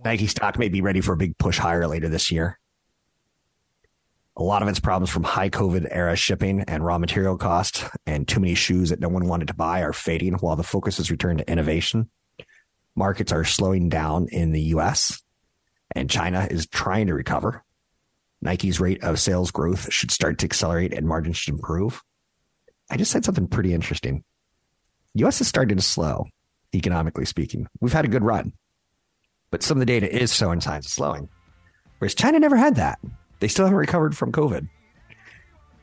Nike 0.04 0.26
stock 0.26 0.58
may 0.58 0.68
be 0.68 0.80
ready 0.80 1.00
for 1.00 1.12
a 1.12 1.16
big 1.16 1.38
push 1.38 1.58
higher 1.58 1.86
later 1.86 2.08
this 2.08 2.32
year. 2.32 2.58
A 4.36 4.42
lot 4.42 4.62
of 4.62 4.68
its 4.68 4.80
problems 4.80 5.10
from 5.10 5.22
high 5.22 5.50
COVID 5.50 5.86
era 5.90 6.16
shipping 6.16 6.62
and 6.62 6.84
raw 6.84 6.98
material 6.98 7.36
costs 7.36 7.84
and 8.06 8.26
too 8.26 8.40
many 8.40 8.54
shoes 8.54 8.88
that 8.88 8.98
no 8.98 9.08
one 9.08 9.28
wanted 9.28 9.48
to 9.48 9.54
buy 9.54 9.82
are 9.82 9.92
fading 9.92 10.34
while 10.34 10.56
the 10.56 10.62
focus 10.62 10.96
has 10.96 11.10
returned 11.10 11.38
to 11.38 11.50
innovation. 11.50 12.08
Markets 12.96 13.30
are 13.30 13.44
slowing 13.44 13.90
down 13.90 14.28
in 14.32 14.52
the 14.52 14.62
US 14.62 15.22
and 15.94 16.10
China 16.10 16.46
is 16.50 16.66
trying 16.66 17.06
to 17.06 17.14
recover. 17.14 17.64
Nike's 18.40 18.80
rate 18.80 19.02
of 19.04 19.20
sales 19.20 19.50
growth 19.50 19.92
should 19.92 20.10
start 20.10 20.38
to 20.38 20.46
accelerate 20.46 20.92
and 20.92 21.06
margins 21.06 21.36
should 21.36 21.54
improve. 21.54 22.02
I 22.90 22.96
just 22.96 23.10
said 23.10 23.24
something 23.24 23.46
pretty 23.46 23.72
interesting. 23.72 24.24
US 25.14 25.40
is 25.40 25.48
starting 25.48 25.76
to 25.76 25.82
slow, 25.82 26.26
economically 26.74 27.24
speaking. 27.24 27.66
We've 27.80 27.92
had 27.92 28.04
a 28.04 28.08
good 28.08 28.24
run, 28.24 28.52
but 29.50 29.62
some 29.62 29.76
of 29.76 29.80
the 29.80 29.86
data 29.86 30.12
is 30.12 30.34
showing 30.34 30.60
signs 30.60 30.86
of 30.86 30.92
slowing. 30.92 31.28
Whereas 31.98 32.14
China 32.14 32.40
never 32.40 32.56
had 32.56 32.76
that. 32.76 32.98
They 33.40 33.48
still 33.48 33.66
haven't 33.66 33.78
recovered 33.78 34.16
from 34.16 34.32
COVID. 34.32 34.68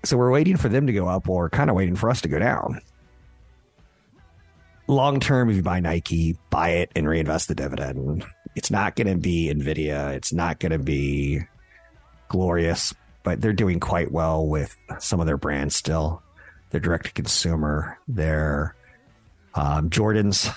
So 0.03 0.17
we're 0.17 0.31
waiting 0.31 0.57
for 0.57 0.69
them 0.69 0.87
to 0.87 0.93
go 0.93 1.07
up 1.07 1.29
or 1.29 1.49
kind 1.49 1.69
of 1.69 1.75
waiting 1.75 1.95
for 1.95 2.09
us 2.09 2.21
to 2.21 2.27
go 2.27 2.39
down. 2.39 2.81
Long 4.89 5.19
term, 5.19 5.51
if 5.51 5.55
you 5.55 5.61
buy 5.61 5.81
Nike, 5.81 6.35
buy 6.49 6.69
it 6.69 6.91
and 6.95 7.07
reinvest 7.07 7.47
the 7.47 7.53
dividend. 7.53 8.25
It's 8.55 8.71
not 8.71 8.95
going 8.95 9.05
to 9.05 9.17
be 9.17 9.53
Nvidia. 9.53 10.15
It's 10.15 10.33
not 10.33 10.57
going 10.57 10.71
to 10.71 10.79
be 10.79 11.41
glorious, 12.27 12.95
but 13.21 13.39
they're 13.39 13.53
doing 13.53 13.79
quite 13.79 14.11
well 14.11 14.47
with 14.47 14.75
some 14.97 15.19
of 15.19 15.27
their 15.27 15.37
brands 15.37 15.75
still. 15.75 16.23
They're 16.71 16.79
direct 16.79 17.05
to 17.05 17.11
consumer. 17.11 17.99
They're 18.07 18.75
um, 19.53 19.91
Jordans. 19.91 20.51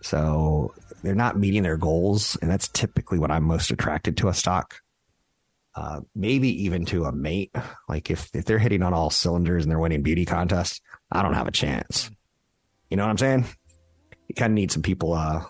So 0.00 0.74
they're 1.02 1.14
not 1.14 1.38
meeting 1.38 1.62
their 1.62 1.76
goals. 1.76 2.38
And 2.40 2.50
that's 2.50 2.68
typically 2.68 3.18
what 3.18 3.30
I'm 3.30 3.44
most 3.44 3.70
attracted 3.70 4.16
to 4.16 4.28
a 4.28 4.34
stock. 4.34 4.76
Uh, 5.74 6.00
maybe 6.14 6.64
even 6.64 6.86
to 6.86 7.04
a 7.04 7.12
mate. 7.12 7.54
Like 7.86 8.10
if, 8.10 8.30
if 8.32 8.46
they're 8.46 8.58
hitting 8.58 8.82
on 8.82 8.94
all 8.94 9.10
cylinders 9.10 9.64
and 9.64 9.70
they're 9.70 9.78
winning 9.78 10.02
beauty 10.02 10.24
contests, 10.24 10.80
I 11.12 11.20
don't 11.20 11.34
have 11.34 11.48
a 11.48 11.52
chance. 11.52 12.10
You 12.90 12.96
know 12.96 13.04
what 13.04 13.10
I'm 13.10 13.18
saying? 13.18 13.46
You 14.28 14.34
kind 14.34 14.52
of 14.52 14.54
need 14.54 14.70
some 14.70 14.82
people, 14.82 15.14
uh, 15.14 15.44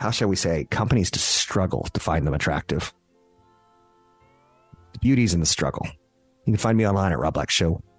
how 0.00 0.10
shall 0.10 0.28
we 0.28 0.36
say, 0.36 0.64
companies 0.70 1.10
to 1.12 1.18
struggle 1.18 1.86
to 1.92 2.00
find 2.00 2.26
them 2.26 2.34
attractive. 2.34 2.92
The 4.92 4.98
beauty's 5.00 5.34
in 5.34 5.40
the 5.40 5.46
struggle. 5.46 5.86
You 6.46 6.52
can 6.52 6.56
find 6.56 6.78
me 6.78 6.86
online 6.86 7.12
at 7.12 7.18
robblackshow.com. 7.18 7.93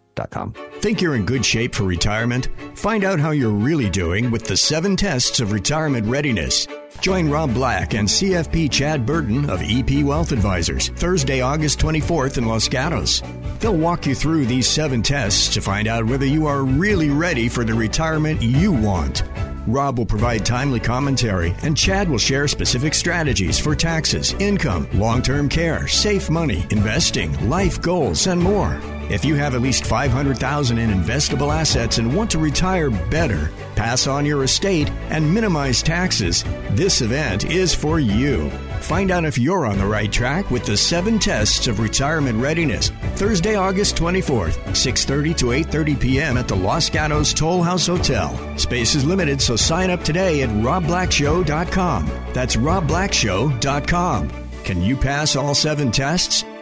Think 0.80 1.02
you're 1.02 1.16
in 1.16 1.26
good 1.26 1.46
shape 1.46 1.76
for 1.76 1.84
retirement? 1.84 2.50
Find 2.76 3.04
out 3.04 3.20
how 3.20 3.32
you're 3.32 3.50
really 3.50 3.90
doing 3.90 4.32
with 4.32 4.46
the 4.46 4.58
seven 4.58 4.96
tests 4.96 5.40
of 5.40 5.52
retirement 5.52 6.08
readiness. 6.08 6.68
Join 7.02 7.30
Rob 7.30 7.54
Black 7.54 7.94
and 7.94 8.08
CFP 8.08 8.72
Chad 8.72 9.06
Burton 9.06 9.50
of 9.50 9.62
EP 9.62 10.04
Wealth 10.04 10.32
Advisors 10.32 10.90
Thursday, 10.90 11.42
August 11.42 11.80
24th 11.80 12.38
in 12.38 12.46
Los 12.46 12.68
Gatos. 12.68 13.22
They'll 13.60 13.78
walk 13.78 14.06
you 14.06 14.16
through 14.16 14.46
these 14.46 14.68
seven 14.68 15.04
tests 15.04 15.54
to 15.54 15.62
find 15.62 15.88
out 15.88 16.06
whether 16.06 16.26
you 16.26 16.48
are 16.48 16.64
really 16.64 17.10
ready 17.10 17.50
for 17.50 17.64
the 17.64 17.74
retirement 17.74 18.42
you 18.42 18.72
want. 18.72 19.24
Rob 19.68 19.98
will 19.98 20.06
provide 20.06 20.46
timely 20.46 20.80
commentary, 20.80 21.56
and 21.64 21.76
Chad 21.76 22.08
will 22.10 22.20
share 22.20 22.48
specific 22.48 22.94
strategies 22.94 23.60
for 23.60 23.76
taxes, 23.76 24.34
income, 24.34 24.88
long 24.94 25.22
term 25.22 25.50
care, 25.50 25.88
safe 25.88 26.30
money, 26.30 26.66
investing, 26.70 27.50
life 27.50 27.82
goals, 27.82 28.28
and 28.28 28.40
more. 28.40 28.80
If 29.10 29.24
you 29.24 29.36
have 29.36 29.54
at 29.54 29.62
least 29.62 29.86
500,000 29.86 30.80
in 30.80 30.90
investable 30.90 31.56
assets 31.56 32.00
and 32.00 32.16
want 32.16 32.32
to 32.32 32.40
retire 32.40 32.90
better, 32.90 33.52
pass 33.76 34.08
on 34.08 34.26
your 34.26 34.44
estate 34.44 34.90
and 35.10 35.32
minimize 35.32 35.84
taxes, 35.84 36.44
this 36.72 37.02
event 37.02 37.46
is 37.46 37.76
for 37.76 38.00
you. 38.00 38.50
Find 38.82 39.12
out 39.12 39.24
if 39.24 39.38
you're 39.38 39.68
on 39.68 39.78
the 39.78 39.86
right 39.86 40.12
track 40.12 40.50
with 40.50 40.66
the 40.66 40.76
7 40.76 41.20
tests 41.20 41.68
of 41.68 41.80
retirement 41.80 42.42
readiness. 42.42 42.90
Thursday, 43.16 43.56
August 43.56 43.96
24th, 43.96 44.58
6:30 44.74 45.38
to 45.38 45.46
8:30 45.52 46.00
p.m. 46.00 46.38
at 46.38 46.48
the 46.48 46.56
Los 46.56 46.90
Gatos 46.90 47.34
Toll 47.34 47.62
House 47.62 47.88
Hotel. 47.88 48.58
Space 48.58 48.96
is 48.96 49.06
limited, 49.06 49.40
so 49.40 49.56
sign 49.56 49.92
up 49.92 50.04
today 50.04 50.42
at 50.42 50.50
robblackshow.com. 50.50 52.10
That's 52.34 52.56
robblackshow.com. 52.56 54.30
Can 54.64 54.82
you 54.82 54.98
pass 54.98 55.36
all 55.36 55.54
7 55.54 55.92
tests? 55.92 56.44